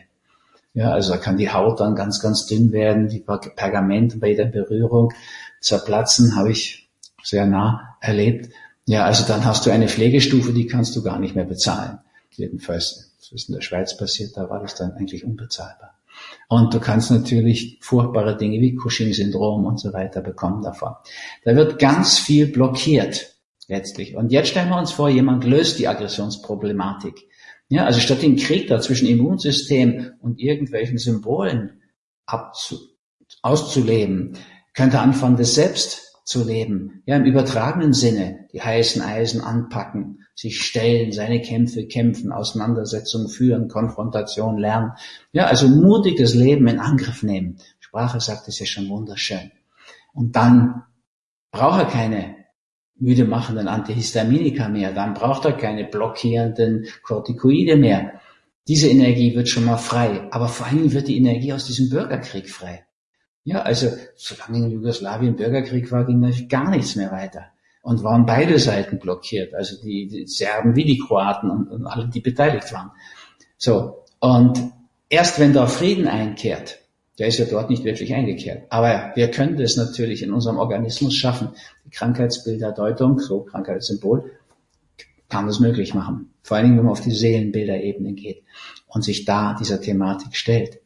Ja, 0.73 0.91
also 0.91 1.11
da 1.11 1.19
kann 1.19 1.37
die 1.37 1.51
Haut 1.51 1.79
dann 1.79 1.93
ganz, 1.93 2.19
ganz 2.19 2.47
dünn 2.47 2.71
werden, 2.71 3.11
wie 3.11 3.19
Pergament 3.19 4.19
bei 4.19 4.33
der 4.33 4.45
Berührung 4.45 5.13
zerplatzen, 5.61 6.35
habe 6.35 6.51
ich 6.51 6.89
sehr 7.21 7.45
nah 7.45 7.97
erlebt. 8.01 8.51
Ja, 8.87 9.05
also 9.05 9.25
dann 9.27 9.45
hast 9.45 9.67
du 9.67 9.69
eine 9.69 9.89
Pflegestufe, 9.89 10.53
die 10.53 10.65
kannst 10.65 10.95
du 10.95 11.03
gar 11.03 11.19
nicht 11.19 11.35
mehr 11.35 11.45
bezahlen. 11.45 11.99
Jedenfalls 12.31 13.12
das 13.23 13.31
ist 13.31 13.49
in 13.49 13.55
der 13.55 13.61
Schweiz 13.61 13.95
passiert, 13.95 14.35
da 14.35 14.49
war 14.49 14.59
das 14.59 14.75
dann 14.75 14.91
eigentlich 14.93 15.23
unbezahlbar. 15.23 15.97
Und 16.47 16.73
du 16.73 16.79
kannst 16.79 17.09
natürlich 17.09 17.79
furchtbare 17.81 18.37
Dinge 18.37 18.59
wie 18.59 18.75
Cushing-Syndrom 18.75 19.65
und 19.65 19.79
so 19.79 19.93
weiter 19.93 20.21
bekommen 20.21 20.61
davon. 20.61 20.93
Da 21.43 21.55
wird 21.55 21.79
ganz 21.79 22.19
viel 22.19 22.47
blockiert 22.47 23.37
letztlich. 23.67 24.15
Und 24.15 24.31
jetzt 24.31 24.49
stellen 24.49 24.69
wir 24.69 24.77
uns 24.77 24.91
vor, 24.91 25.09
jemand 25.09 25.45
löst 25.45 25.79
die 25.79 25.87
Aggressionsproblematik. 25.87 27.27
Ja, 27.69 27.85
also 27.85 27.99
statt 27.99 28.21
den 28.21 28.35
Krieg 28.35 28.67
da 28.67 28.79
zwischen 28.81 29.07
Immunsystem 29.07 30.11
und 30.19 30.39
irgendwelchen 30.39 30.97
Symbolen 30.97 31.81
abzu 32.25 32.77
auszuleben, 33.41 34.37
könnte 34.73 34.99
anfangen, 34.99 35.37
das 35.37 35.55
selbst 35.55 36.12
zu 36.23 36.45
leben. 36.45 37.03
Ja, 37.05 37.17
im 37.17 37.25
übertragenen 37.25 37.93
Sinne, 37.93 38.47
die 38.53 38.61
heißen 38.61 39.01
Eisen 39.01 39.41
anpacken, 39.41 40.25
sich 40.35 40.61
stellen, 40.61 41.11
seine 41.11 41.41
Kämpfe 41.41 41.85
kämpfen, 41.85 42.31
Auseinandersetzungen 42.31 43.27
führen, 43.27 43.67
Konfrontation 43.67 44.57
lernen. 44.57 44.93
Ja, 45.31 45.45
also 45.45 45.67
mutiges 45.67 46.33
Leben 46.33 46.67
in 46.67 46.79
Angriff 46.79 47.23
nehmen. 47.23 47.57
Sprache 47.79 48.19
sagt 48.19 48.47
es 48.47 48.59
ja 48.59 48.65
schon 48.65 48.89
wunderschön. 48.89 49.51
Und 50.13 50.35
dann 50.35 50.83
braucht 51.51 51.79
er 51.79 51.85
keine 51.85 52.35
müde 52.95 53.25
machenden 53.25 53.67
Antihistaminika 53.67 54.69
mehr, 54.69 54.93
dann 54.93 55.13
braucht 55.13 55.45
er 55.45 55.53
keine 55.53 55.83
blockierenden 55.83 56.87
Corticoide 57.03 57.75
mehr. 57.75 58.19
Diese 58.67 58.87
Energie 58.87 59.35
wird 59.35 59.49
schon 59.49 59.65
mal 59.65 59.77
frei, 59.77 60.27
aber 60.31 60.47
vor 60.47 60.67
allem 60.67 60.93
wird 60.93 61.09
die 61.09 61.17
Energie 61.17 61.51
aus 61.53 61.65
diesem 61.65 61.89
Bürgerkrieg 61.89 62.49
frei. 62.49 62.85
Ja, 63.45 63.61
also 63.61 63.89
solange 64.15 64.65
in 64.65 64.71
Jugoslawien 64.71 65.35
Bürgerkrieg 65.35 65.91
war, 65.91 66.05
ging 66.05 66.19
natürlich 66.19 66.47
gar 66.47 66.69
nichts 66.69 66.95
mehr 66.95 67.11
weiter 67.11 67.47
und 67.81 68.03
waren 68.03 68.25
beide 68.25 68.57
Seiten 68.57 68.99
blockiert, 68.99 69.53
also 69.53 69.75
die, 69.81 70.07
die 70.07 70.25
Serben 70.25 70.75
wie 70.75 70.85
die 70.85 70.97
Kroaten 70.97 71.49
und, 71.49 71.67
und 71.67 71.85
alle, 71.85 72.07
die 72.07 72.21
beteiligt 72.21 72.71
waren. 72.71 72.91
So, 73.57 74.05
und 74.19 74.57
erst 75.09 75.39
wenn 75.39 75.51
da 75.51 75.67
Frieden 75.67 76.07
einkehrt, 76.07 76.79
der 77.19 77.27
ist 77.27 77.37
ja 77.37 77.45
dort 77.45 77.69
nicht 77.69 77.83
wirklich 77.83 78.13
eingekehrt, 78.15 78.63
aber 78.69 79.11
wir 79.15 79.29
können 79.29 79.57
das 79.57 79.75
natürlich 79.75 80.23
in 80.23 80.31
unserem 80.31 80.57
Organismus 80.57 81.13
schaffen. 81.13 81.49
Die 81.85 81.89
Krankheitsbilderdeutung, 81.89 83.19
so 83.19 83.41
Krankheitssymbol, 83.41 84.31
kann 85.27 85.47
das 85.47 85.59
möglich 85.59 85.93
machen. 85.93 86.33
Vor 86.41 86.55
allen 86.55 86.67
Dingen, 86.67 86.77
wenn 86.77 86.85
man 86.85 86.93
auf 86.93 87.01
die 87.01 87.11
Seelenbilderebene 87.11 88.13
geht 88.13 88.43
und 88.87 89.03
sich 89.03 89.25
da 89.25 89.55
dieser 89.59 89.81
Thematik 89.81 90.35
stellt. 90.35 90.79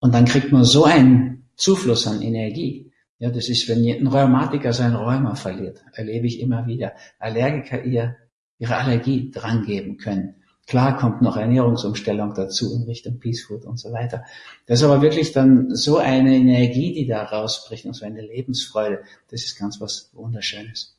Und 0.00 0.14
dann 0.14 0.26
kriegt 0.26 0.52
man 0.52 0.64
so 0.64 0.84
einen 0.84 1.43
Zufluss 1.56 2.06
an 2.06 2.22
Energie, 2.22 2.90
ja, 3.18 3.30
das 3.30 3.48
ist, 3.48 3.68
wenn 3.68 3.84
ein 3.84 4.06
Rheumatiker 4.06 4.72
sein 4.72 4.94
Rheuma 4.94 5.34
verliert, 5.34 5.84
erlebe 5.92 6.26
ich 6.26 6.40
immer 6.40 6.66
wieder. 6.66 6.92
Allergiker 7.18 7.84
ihr, 7.84 8.16
ihre 8.58 8.76
Allergie 8.76 9.30
drangeben 9.30 9.96
können. 9.96 10.34
Klar 10.66 10.96
kommt 10.96 11.20
noch 11.20 11.36
Ernährungsumstellung 11.36 12.32
dazu 12.34 12.74
in 12.74 12.84
Richtung 12.84 13.18
Peace 13.18 13.44
Food 13.44 13.66
und 13.66 13.78
so 13.78 13.92
weiter. 13.92 14.24
Das 14.66 14.80
ist 14.80 14.84
aber 14.84 15.02
wirklich 15.02 15.32
dann 15.32 15.74
so 15.74 15.98
eine 15.98 16.34
Energie, 16.34 16.94
die 16.94 17.06
da 17.06 17.22
rausbricht 17.22 17.84
und 17.84 17.94
so 17.94 18.06
eine 18.06 18.22
Lebensfreude. 18.22 19.02
Das 19.30 19.44
ist 19.44 19.58
ganz 19.58 19.80
was 19.80 20.10
Wunderschönes. 20.14 20.96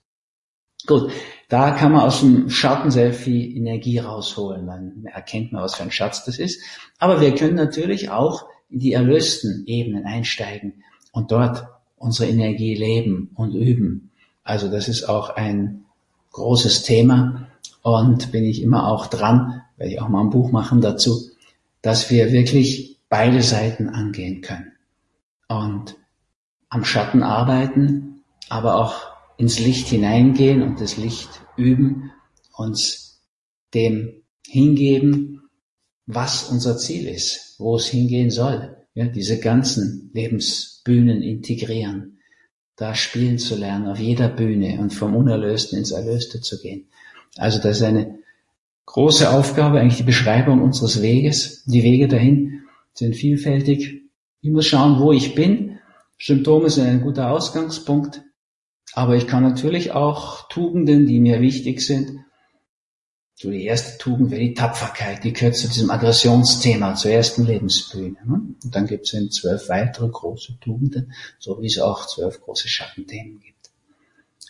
Gut, 0.86 1.12
da 1.50 1.72
kann 1.72 1.91
man 1.91 2.02
aus 2.02 2.20
dem 2.20 2.50
Schatten 2.50 2.91
sehr 2.91 3.12
viel 3.12 3.58
Energie 3.58 3.98
rausholen. 3.98 4.68
Dann 4.68 5.06
erkennt 5.06 5.52
man, 5.52 5.63
was 5.63 5.76
für 5.76 5.84
ein 5.84 5.91
Schatz 5.91 6.26
das 6.26 6.38
ist. 6.38 6.62
Aber 7.00 7.22
wir 7.22 7.34
können 7.34 7.56
natürlich 7.56 8.12
auch 8.12 8.48
die 8.80 8.94
erlösten 8.94 9.64
Ebenen 9.66 10.06
einsteigen 10.06 10.84
und 11.12 11.32
dort 11.32 11.68
unsere 11.96 12.30
Energie 12.30 12.76
leben 12.76 13.32
und 13.36 13.54
üben. 13.54 14.12
Also 14.44 14.70
das 14.70 14.88
ist 14.88 15.08
auch 15.10 15.30
ein 15.30 15.86
großes 16.32 16.84
Thema 16.84 17.48
und 17.82 18.32
bin 18.32 18.44
ich 18.44 18.62
immer 18.62 18.88
auch 18.88 19.08
dran, 19.08 19.62
werde 19.78 19.94
ich 19.94 20.02
auch 20.02 20.10
mal 20.10 20.22
ein 20.22 20.30
Buch 20.30 20.52
machen 20.52 20.82
dazu, 20.82 21.30
dass 21.82 22.10
wir 22.10 22.32
wirklich 22.32 23.00
beide 23.10 23.42
Seiten 23.42 23.90
angehen 23.90 24.42
können 24.42 24.74
und 25.48 25.96
am 26.70 26.84
Schatten 26.84 27.24
arbeiten, 27.24 28.24
aber 28.50 28.76
auch 28.76 28.96
ins 29.38 29.60
Licht 29.60 29.88
hineingehen 29.88 30.62
und 30.62 30.82
das 30.82 30.98
Licht 30.98 31.30
üben, 31.56 32.12
uns 32.56 33.22
dem 33.74 34.24
hingeben, 34.46 35.45
was 36.06 36.50
unser 36.50 36.78
Ziel 36.78 37.08
ist, 37.08 37.56
wo 37.58 37.76
es 37.76 37.88
hingehen 37.88 38.30
soll. 38.30 38.76
Ja, 38.94 39.06
diese 39.08 39.39
ganzen 39.39 40.12
Lebensbühnen 40.13 41.22
integrieren, 41.22 42.20
da 42.76 42.96
spielen 42.96 43.38
zu 43.38 43.56
lernen, 43.56 43.88
auf 43.88 44.00
jeder 44.00 44.30
Bühne 44.30 44.80
und 44.80 44.94
vom 44.94 45.15
Unerlösten 45.15 45.78
ins 45.78 45.91
Erlöste 45.91 46.41
zu 46.41 46.62
gehen. 46.62 46.88
Also 47.38 47.60
das 47.60 47.78
ist 47.78 47.84
eine 47.84 48.20
große 48.86 49.30
Aufgabe, 49.30 49.80
eigentlich 49.80 49.98
die 49.98 50.04
Beschreibung 50.04 50.62
unseres 50.62 51.02
Weges. 51.02 51.63
Die 51.65 51.84
Wege 51.84 52.08
dahin 52.08 52.63
sind 52.94 53.15
vielfältig. 53.15 54.04
Ich 54.41 54.52
muss 54.52 54.68
schauen, 54.68 55.00
wo 55.00 55.12
ich 55.12 55.36
bin. 55.36 55.80
Symptome 56.20 56.70
sind 56.70 56.88
ein 56.88 57.02
guter 57.02 57.32
Ausgangspunkt. 57.32 58.22
Aber 58.94 59.15
ich 59.15 59.28
kann 59.28 59.44
natürlich 59.44 59.91
auch 59.91 60.48
Tugenden, 60.48 61.06
die 61.06 61.20
mir 61.20 61.41
wichtig 61.41 61.82
sind, 61.82 62.20
so 63.38 63.52
die 63.52 63.65
erste 63.65 63.98
Tugend 63.98 64.32
wäre 64.32 64.41
die 64.41 64.54
Tapferkeit, 64.54 65.26
die 65.26 65.34
gehört 65.34 65.58
zu 65.58 65.67
diesem 65.67 65.91
Aggressionsthema, 65.91 66.95
zur 66.95 67.12
ersten 67.12 67.45
Lebensbühne. 67.45 68.17
Ne? 68.26 68.41
Und 68.63 68.76
dann 68.76 68.88
gibt 68.88 69.08
es 69.08 69.13
eben 69.13 69.30
zwölf 69.30 69.67
weitere 69.67 70.08
große 70.08 70.58
Tugenden, 70.62 71.12
so 71.38 71.62
wie 71.62 71.67
es 71.67 71.78
auch 71.78 72.08
zwölf 72.08 72.39
große 72.39 72.69
Schattenthemen 72.69 73.41
gibt. 73.41 73.71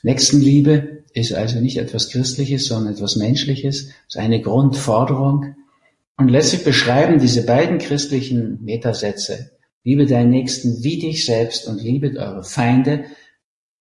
Nächstenliebe 0.04 1.04
ist 1.14 1.34
also 1.34 1.60
nicht 1.60 1.78
etwas 1.78 2.10
Christliches, 2.10 2.68
sondern 2.68 2.94
etwas 2.94 3.16
Menschliches, 3.16 3.90
ist 4.08 4.18
eine 4.18 4.40
Grundforderung. 4.40 5.56
Und 6.16 6.30
letztlich 6.30 6.64
beschreiben 6.64 7.18
diese 7.18 7.44
beiden 7.44 7.80
christlichen 7.80 8.64
Metasätze, 8.64 9.50
liebe 9.84 10.06
deinen 10.06 10.30
Nächsten 10.30 10.84
wie 10.84 11.00
dich 11.00 11.26
selbst 11.26 11.68
und 11.68 11.82
liebet 11.82 12.18
eure 12.18 12.44
Feinde, 12.44 13.06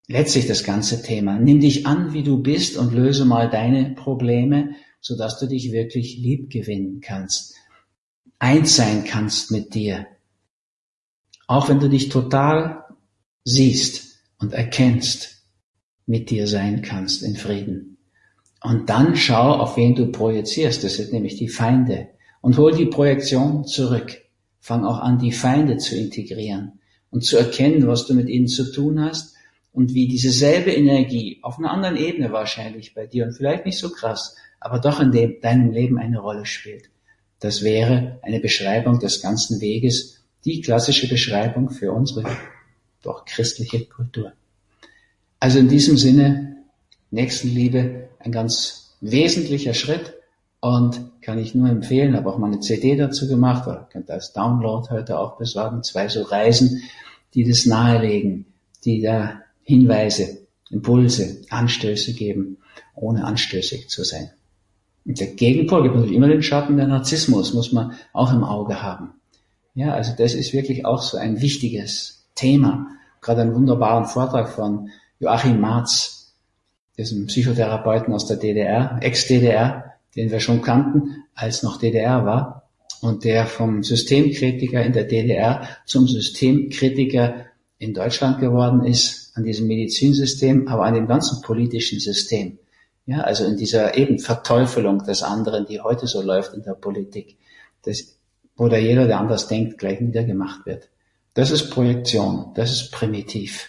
letztlich 0.08 0.46
das 0.46 0.64
ganze 0.64 1.02
Thema. 1.02 1.38
Nimm 1.38 1.60
dich 1.60 1.86
an, 1.86 2.14
wie 2.14 2.22
du 2.22 2.42
bist 2.42 2.78
und 2.78 2.94
löse 2.94 3.26
mal 3.26 3.50
deine 3.50 3.90
Probleme 3.90 4.70
so 5.04 5.16
dass 5.18 5.38
du 5.38 5.46
dich 5.46 5.70
wirklich 5.70 6.16
lieb 6.16 6.48
gewinnen 6.50 7.02
kannst, 7.02 7.54
eins 8.38 8.74
sein 8.74 9.04
kannst 9.04 9.50
mit 9.50 9.74
dir. 9.74 10.06
Auch 11.46 11.68
wenn 11.68 11.78
du 11.78 11.90
dich 11.90 12.08
total 12.08 12.84
siehst 13.44 14.16
und 14.38 14.54
erkennst, 14.54 15.44
mit 16.06 16.30
dir 16.30 16.46
sein 16.46 16.80
kannst 16.80 17.22
in 17.22 17.36
Frieden. 17.36 17.98
Und 18.62 18.88
dann 18.88 19.14
schau, 19.14 19.52
auf 19.52 19.76
wen 19.76 19.94
du 19.94 20.10
projizierst. 20.10 20.82
Das 20.82 20.94
sind 20.94 21.12
nämlich 21.12 21.36
die 21.36 21.48
Feinde. 21.48 22.08
Und 22.40 22.56
hol 22.56 22.74
die 22.74 22.86
Projektion 22.86 23.66
zurück. 23.66 24.22
Fang 24.58 24.86
auch 24.86 25.00
an, 25.00 25.18
die 25.18 25.32
Feinde 25.32 25.76
zu 25.76 25.96
integrieren 25.96 26.80
und 27.10 27.24
zu 27.24 27.36
erkennen, 27.36 27.86
was 27.86 28.06
du 28.06 28.14
mit 28.14 28.28
ihnen 28.28 28.48
zu 28.48 28.72
tun 28.72 29.04
hast 29.04 29.34
und 29.70 29.92
wie 29.92 30.08
diese 30.08 30.30
selbe 30.30 30.72
Energie 30.72 31.40
auf 31.42 31.58
einer 31.58 31.70
anderen 31.70 31.96
Ebene 31.96 32.32
wahrscheinlich 32.32 32.94
bei 32.94 33.06
dir 33.06 33.26
und 33.26 33.32
vielleicht 33.32 33.66
nicht 33.66 33.78
so 33.78 33.90
krass, 33.90 34.36
aber 34.64 34.78
doch 34.78 34.98
in 34.98 35.12
dem, 35.12 35.40
deinem 35.42 35.72
Leben 35.72 35.98
eine 35.98 36.18
Rolle 36.18 36.46
spielt. 36.46 36.88
Das 37.38 37.62
wäre 37.62 38.18
eine 38.22 38.40
Beschreibung 38.40 38.98
des 38.98 39.20
ganzen 39.20 39.60
Weges, 39.60 40.24
die 40.46 40.62
klassische 40.62 41.06
Beschreibung 41.06 41.68
für 41.68 41.92
unsere 41.92 42.24
doch 43.02 43.26
christliche 43.26 43.84
Kultur. 43.84 44.32
Also 45.38 45.58
in 45.58 45.68
diesem 45.68 45.98
Sinne, 45.98 46.56
Nächstenliebe, 47.10 48.08
ein 48.18 48.32
ganz 48.32 48.96
wesentlicher 49.02 49.74
Schritt 49.74 50.14
und 50.60 51.10
kann 51.20 51.38
ich 51.38 51.54
nur 51.54 51.68
empfehlen, 51.68 52.16
habe 52.16 52.30
auch 52.30 52.38
mal 52.38 52.46
eine 52.46 52.60
CD 52.60 52.96
dazu 52.96 53.28
gemacht, 53.28 53.68
oder 53.68 53.86
könnt 53.92 54.08
ihr 54.08 54.14
als 54.14 54.32
Download 54.32 54.88
heute 54.88 55.18
auch 55.18 55.36
besorgen, 55.36 55.82
zwei 55.82 56.08
so 56.08 56.22
Reisen, 56.22 56.82
die 57.34 57.44
das 57.44 57.66
nahelegen, 57.66 58.46
die 58.86 59.02
da 59.02 59.42
Hinweise, 59.62 60.38
Impulse, 60.70 61.42
Anstöße 61.50 62.14
geben, 62.14 62.56
ohne 62.94 63.26
anstößig 63.26 63.90
zu 63.90 64.04
sein. 64.04 64.30
Und 65.04 65.20
der 65.20 65.28
Gegenpol 65.28 65.82
gibt 65.82 65.94
natürlich 65.94 66.16
immer 66.16 66.28
den 66.28 66.42
Schatten 66.42 66.76
der 66.76 66.86
Narzissmus, 66.86 67.52
muss 67.54 67.72
man 67.72 67.92
auch 68.12 68.32
im 68.32 68.42
Auge 68.42 68.82
haben. 68.82 69.12
Ja, 69.74 69.92
also 69.92 70.12
das 70.16 70.34
ist 70.34 70.52
wirklich 70.52 70.86
auch 70.86 71.02
so 71.02 71.18
ein 71.18 71.40
wichtiges 71.40 72.26
Thema. 72.34 72.86
Gerade 73.20 73.42
einen 73.42 73.54
wunderbaren 73.54 74.06
Vortrag 74.06 74.48
von 74.48 74.88
Joachim 75.18 75.60
Marz, 75.60 76.34
diesem 76.96 77.26
Psychotherapeuten 77.26 78.14
aus 78.14 78.26
der 78.26 78.36
DDR, 78.36 78.98
Ex-DDR, 79.00 79.94
den 80.14 80.30
wir 80.30 80.40
schon 80.40 80.62
kannten, 80.62 81.24
als 81.34 81.62
noch 81.62 81.78
DDR 81.78 82.24
war, 82.24 82.68
und 83.00 83.24
der 83.24 83.46
vom 83.46 83.82
Systemkritiker 83.82 84.82
in 84.82 84.92
der 84.92 85.04
DDR 85.04 85.68
zum 85.84 86.06
Systemkritiker 86.06 87.46
in 87.78 87.92
Deutschland 87.92 88.38
geworden 88.38 88.84
ist, 88.84 89.32
an 89.34 89.44
diesem 89.44 89.66
Medizinsystem, 89.66 90.68
aber 90.68 90.84
an 90.84 90.94
dem 90.94 91.08
ganzen 91.08 91.42
politischen 91.42 91.98
System. 91.98 92.58
Ja, 93.06 93.20
also 93.20 93.44
in 93.44 93.56
dieser 93.56 93.96
eben 93.96 94.18
Verteufelung 94.18 95.04
des 95.04 95.22
anderen, 95.22 95.66
die 95.66 95.80
heute 95.80 96.06
so 96.06 96.22
läuft 96.22 96.54
in 96.54 96.62
der 96.62 96.72
Politik, 96.72 97.36
das, 97.82 98.16
wo 98.56 98.68
da 98.68 98.78
jeder, 98.78 99.06
der 99.06 99.18
anders 99.18 99.46
denkt, 99.46 99.78
gleich 99.78 100.00
niedergemacht 100.00 100.64
wird. 100.64 100.88
Das 101.34 101.50
ist 101.50 101.70
Projektion, 101.70 102.52
das 102.54 102.70
ist 102.72 102.92
primitiv. 102.92 103.68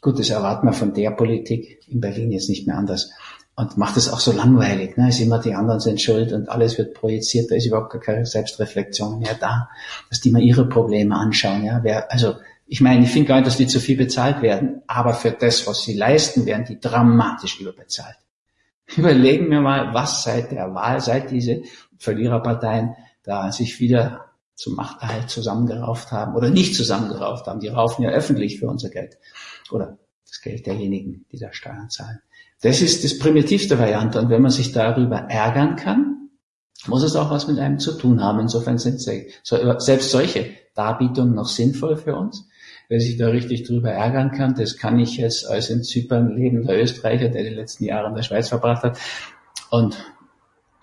Gut, 0.00 0.18
das 0.18 0.30
erwarten 0.30 0.66
wir 0.66 0.72
von 0.72 0.94
der 0.94 1.10
Politik 1.10 1.80
in 1.86 2.00
Berlin 2.00 2.32
jetzt 2.32 2.48
nicht 2.48 2.66
mehr 2.66 2.76
anders. 2.76 3.10
Und 3.54 3.76
macht 3.76 3.98
es 3.98 4.10
auch 4.10 4.20
so 4.20 4.32
langweilig, 4.32 4.96
ne? 4.96 5.10
Ist 5.10 5.20
immer 5.20 5.38
die 5.38 5.54
anderen 5.54 5.78
sind 5.78 6.00
schuld 6.00 6.32
und 6.32 6.48
alles 6.48 6.78
wird 6.78 6.94
projiziert, 6.94 7.50
da 7.50 7.56
ist 7.56 7.66
überhaupt 7.66 7.92
gar 7.92 8.00
keine 8.00 8.24
Selbstreflexion 8.24 9.18
mehr 9.18 9.34
da, 9.38 9.68
dass 10.08 10.20
die 10.20 10.30
mal 10.30 10.40
ihre 10.40 10.66
Probleme 10.66 11.14
anschauen, 11.14 11.64
ja. 11.64 11.80
Wer, 11.82 12.10
also, 12.10 12.36
ich 12.66 12.80
meine, 12.80 13.04
ich 13.04 13.10
finde 13.10 13.28
gar 13.28 13.36
nicht, 13.36 13.46
dass 13.46 13.58
die 13.58 13.66
zu 13.66 13.78
viel 13.78 13.98
bezahlt 13.98 14.40
werden, 14.40 14.80
aber 14.86 15.12
für 15.12 15.32
das, 15.32 15.66
was 15.66 15.82
sie 15.82 15.92
leisten, 15.92 16.46
werden 16.46 16.64
die 16.64 16.80
dramatisch 16.80 17.60
überbezahlt. 17.60 18.16
Überlegen 18.96 19.50
wir 19.50 19.60
mal, 19.60 19.94
was 19.94 20.22
seit 20.22 20.52
der 20.52 20.74
Wahl, 20.74 21.00
seit 21.00 21.30
diese 21.30 21.62
Verliererparteien 21.98 22.94
da 23.22 23.52
sich 23.52 23.78
wieder 23.80 24.32
zum 24.54 24.74
Machterhalt 24.74 25.30
zusammengerauft 25.30 26.12
haben 26.12 26.34
oder 26.34 26.50
nicht 26.50 26.74
zusammengerauft 26.74 27.46
haben. 27.46 27.60
Die 27.60 27.68
raufen 27.68 28.04
ja 28.04 28.10
öffentlich 28.10 28.58
für 28.58 28.68
unser 28.68 28.90
Geld 28.90 29.18
oder 29.70 29.98
das 30.26 30.40
Geld 30.40 30.66
derjenigen, 30.66 31.24
die 31.32 31.38
da 31.38 31.52
Steuern 31.52 31.90
zahlen. 31.90 32.20
Das 32.60 32.80
ist 32.80 33.04
das 33.04 33.18
primitivste 33.18 33.78
Variante. 33.78 34.20
Und 34.20 34.28
wenn 34.28 34.42
man 34.42 34.50
sich 34.50 34.72
darüber 34.72 35.16
ärgern 35.16 35.76
kann, 35.76 36.30
muss 36.86 37.02
es 37.02 37.16
auch 37.16 37.30
was 37.30 37.48
mit 37.48 37.58
einem 37.58 37.78
zu 37.78 37.92
tun 37.96 38.22
haben. 38.22 38.40
Insofern 38.40 38.78
sind 38.78 39.00
selbst 39.00 40.10
solche 40.10 40.50
Darbietungen 40.74 41.34
noch 41.34 41.48
sinnvoll 41.48 41.96
für 41.96 42.16
uns 42.16 42.48
wer 42.92 43.00
sich 43.00 43.16
da 43.16 43.28
richtig 43.28 43.62
drüber 43.62 43.90
ärgern 43.90 44.32
kann, 44.32 44.54
das 44.54 44.76
kann 44.76 44.98
ich 44.98 45.16
jetzt 45.16 45.48
als 45.48 45.70
in 45.70 45.82
Zypern 45.82 46.36
lebender 46.36 46.78
Österreicher, 46.78 47.30
der 47.30 47.42
die 47.42 47.48
letzten 47.48 47.84
Jahre 47.84 48.10
in 48.10 48.14
der 48.14 48.22
Schweiz 48.22 48.50
verbracht 48.50 48.82
hat 48.82 48.98
und 49.70 49.96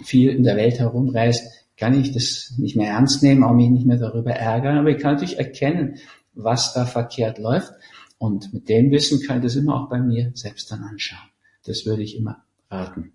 viel 0.04 0.32
in 0.32 0.42
der 0.42 0.56
Welt 0.56 0.80
herumreist, 0.80 1.68
kann 1.78 1.94
ich 1.94 2.12
das 2.12 2.56
nicht 2.58 2.76
mehr 2.76 2.90
ernst 2.90 3.22
nehmen, 3.22 3.44
auch 3.44 3.54
mich 3.54 3.70
nicht 3.70 3.86
mehr 3.86 4.00
darüber 4.00 4.32
ärgern, 4.32 4.80
aber 4.80 4.90
ich 4.90 4.98
kann 4.98 5.14
natürlich 5.14 5.38
erkennen, 5.38 6.00
was 6.34 6.74
da 6.74 6.88
verkehrt 6.88 7.38
läuft 7.38 7.74
und 8.18 8.56
mit 8.56 8.70
dem 8.70 8.90
Wissen 8.90 9.22
kann 9.28 9.38
ich 9.38 9.44
das 9.44 9.56
immer 9.56 9.80
auch 9.80 9.88
bei 9.88 10.00
mir 10.00 10.32
selbst 10.34 10.72
dann 10.72 10.82
anschauen. 10.82 11.30
Das 11.64 11.86
würde 11.86 12.02
ich 12.02 12.18
immer 12.18 12.44
raten. 12.72 13.14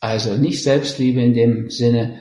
Also 0.00 0.36
nicht 0.36 0.62
Selbstliebe 0.62 1.22
in 1.22 1.32
dem 1.32 1.70
Sinne 1.70 2.18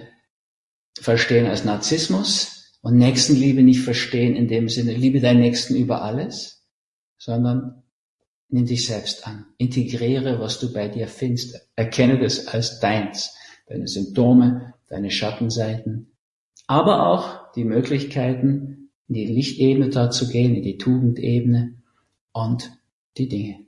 verstehen 1.01 1.47
als 1.47 1.65
Narzissmus, 1.65 2.56
und 2.87 2.95
Nächstenliebe 2.99 3.63
nicht 3.63 3.81
verstehen 3.81 4.37
in 4.37 4.47
dem 4.47 4.69
Sinne, 4.69 4.93
liebe 4.93 5.19
deinen 5.19 5.41
Nächsten 5.41 5.75
über 5.75 6.03
alles, 6.03 6.65
sondern 7.17 7.83
nimm 8.47 8.65
dich 8.65 8.87
selbst 8.87 9.27
an. 9.27 9.45
Integriere, 9.57 10.39
was 10.39 10.57
du 10.59 10.71
bei 10.71 10.87
dir 10.87 11.09
findest. 11.09 11.69
Erkenne 11.75 12.17
das 12.17 12.47
als 12.47 12.79
deins. 12.79 13.35
Deine 13.67 13.89
Symptome, 13.89 14.73
deine 14.87 15.11
Schattenseiten, 15.11 16.13
aber 16.65 17.07
auch 17.07 17.51
die 17.55 17.65
Möglichkeiten, 17.65 18.89
in 19.09 19.15
die 19.15 19.25
Lichtebene 19.25 19.89
da 19.89 20.09
zu 20.09 20.29
gehen, 20.29 20.55
in 20.55 20.63
die 20.63 20.77
Tugendebene 20.77 21.75
und 22.31 22.71
die 23.17 23.27
Dinge, 23.27 23.65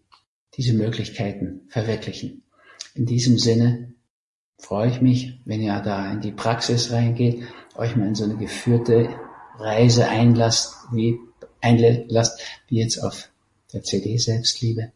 diese 0.55 0.71
Möglichkeiten 0.71 1.67
verwirklichen. 1.67 2.43
In 2.95 3.05
diesem 3.05 3.37
Sinne 3.37 3.95
freue 4.57 4.89
ich 4.89 5.01
mich, 5.01 5.41
wenn 5.43 5.61
ihr 5.61 5.77
da 5.81 6.09
in 6.09 6.21
die 6.21 6.31
Praxis 6.31 6.93
reingeht 6.93 7.43
euch 7.79 7.95
mal 7.95 8.07
in 8.07 8.15
so 8.15 8.25
eine 8.25 8.37
geführte 8.37 9.09
Reise 9.57 10.07
einlasst, 10.07 10.75
wie, 10.91 11.19
einlasst, 11.61 12.39
wie 12.67 12.79
jetzt 12.79 12.99
auf 12.99 13.29
der 13.73 13.83
CD 13.83 14.17
Selbstliebe. 14.17 14.91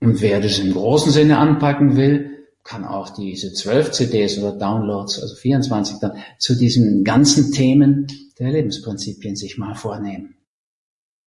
Und 0.00 0.20
wer 0.20 0.40
das 0.40 0.58
im 0.58 0.72
großen 0.72 1.12
Sinne 1.12 1.38
anpacken 1.38 1.96
will, 1.96 2.46
kann 2.64 2.84
auch 2.84 3.10
diese 3.10 3.52
zwölf 3.52 3.90
CDs 3.90 4.38
oder 4.38 4.52
Downloads, 4.52 5.20
also 5.20 5.34
24 5.34 5.98
dann, 6.00 6.18
zu 6.38 6.54
diesen 6.54 7.04
ganzen 7.04 7.52
Themen 7.52 8.06
der 8.38 8.50
Lebensprinzipien 8.50 9.36
sich 9.36 9.58
mal 9.58 9.74
vornehmen. 9.74 10.36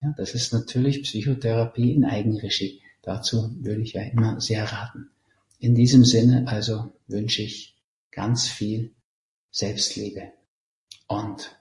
Ja, 0.02 0.14
das 0.18 0.34
ist 0.34 0.54
natürlich 0.54 1.04
Psychotherapie 1.04 1.94
in 1.94 2.06
Eigenregie. 2.06 2.82
Dazu 3.02 3.52
würde 3.60 3.82
ich 3.82 3.94
ja 3.94 4.02
immer 4.02 4.40
sehr 4.42 4.64
raten. 4.64 5.10
In 5.60 5.76
diesem 5.76 6.04
Sinne 6.06 6.48
also 6.48 6.94
wünsche 7.08 7.44
ich 7.44 7.76
ganz 8.12 8.48
viel 8.48 8.92
Selbstliebe 9.56 10.34
und 11.08 11.56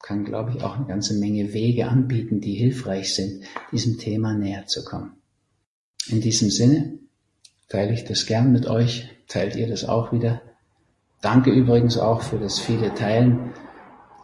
kann, 0.00 0.24
glaube 0.24 0.52
ich, 0.52 0.62
auch 0.62 0.76
eine 0.76 0.86
ganze 0.86 1.12
Menge 1.12 1.52
Wege 1.52 1.86
anbieten, 1.86 2.40
die 2.40 2.54
hilfreich 2.54 3.14
sind, 3.14 3.44
diesem 3.70 3.98
Thema 3.98 4.32
näher 4.32 4.66
zu 4.66 4.86
kommen. 4.86 5.20
In 6.08 6.22
diesem 6.22 6.48
Sinne 6.48 6.98
teile 7.68 7.92
ich 7.92 8.04
das 8.04 8.24
gern 8.24 8.52
mit 8.52 8.66
euch, 8.68 9.06
teilt 9.26 9.54
ihr 9.54 9.68
das 9.68 9.84
auch 9.84 10.12
wieder. 10.12 10.40
Danke 11.20 11.50
übrigens 11.50 11.98
auch 11.98 12.22
für 12.22 12.38
das 12.38 12.58
viele 12.58 12.94
Teilen. 12.94 13.52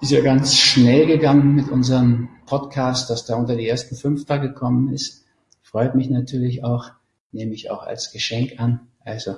Ist 0.00 0.12
ja 0.12 0.22
ganz 0.22 0.56
schnell 0.56 1.06
gegangen 1.06 1.54
mit 1.54 1.68
unserem 1.68 2.30
Podcast, 2.46 3.10
dass 3.10 3.26
da 3.26 3.36
unter 3.36 3.56
die 3.56 3.68
ersten 3.68 3.94
fünf 3.94 4.24
da 4.24 4.38
gekommen 4.38 4.90
ist. 4.90 5.26
Freut 5.60 5.94
mich 5.94 6.08
natürlich 6.08 6.64
auch, 6.64 6.92
nehme 7.30 7.52
ich 7.52 7.70
auch 7.70 7.82
als 7.82 8.10
Geschenk 8.10 8.58
an. 8.58 8.88
Also 9.00 9.36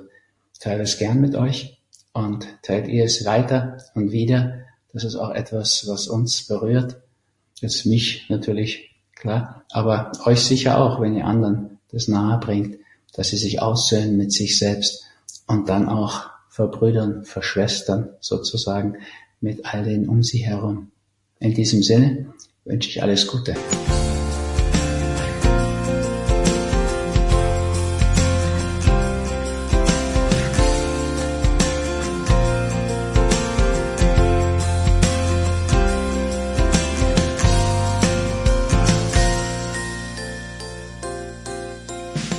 teile 0.61 0.83
es 0.83 0.97
gern 0.97 1.19
mit 1.19 1.35
euch 1.35 1.76
und 2.17 2.47
teilt 2.63 2.87
ihr 2.87 3.05
es 3.05 3.25
weiter 3.25 3.77
und 3.93 4.11
wieder. 4.11 4.65
Das 4.91 5.03
ist 5.03 5.15
auch 5.15 5.29
etwas, 5.29 5.87
was 5.87 6.07
uns 6.07 6.47
berührt. 6.47 6.97
Das 7.61 7.75
ist 7.75 7.85
mich 7.85 8.25
natürlich, 8.29 8.95
klar, 9.15 9.63
aber 9.69 10.11
euch 10.25 10.39
sicher 10.39 10.79
auch, 10.79 10.99
wenn 10.99 11.15
ihr 11.15 11.25
anderen 11.25 11.77
das 11.91 12.07
nahe 12.07 12.39
bringt, 12.39 12.77
dass 13.13 13.29
sie 13.29 13.37
sich 13.37 13.61
aussöhnen 13.61 14.17
mit 14.17 14.31
sich 14.31 14.57
selbst 14.57 15.03
und 15.45 15.69
dann 15.69 15.87
auch 15.87 16.25
verbrüdern, 16.49 17.23
verschwestern 17.23 18.09
sozusagen 18.19 18.95
mit 19.39 19.65
all 19.65 19.83
denen 19.83 20.09
um 20.09 20.23
sie 20.23 20.39
herum. 20.39 20.91
In 21.39 21.53
diesem 21.53 21.83
Sinne 21.83 22.33
wünsche 22.65 22.89
ich 22.89 23.03
alles 23.03 23.27
Gute. 23.27 23.53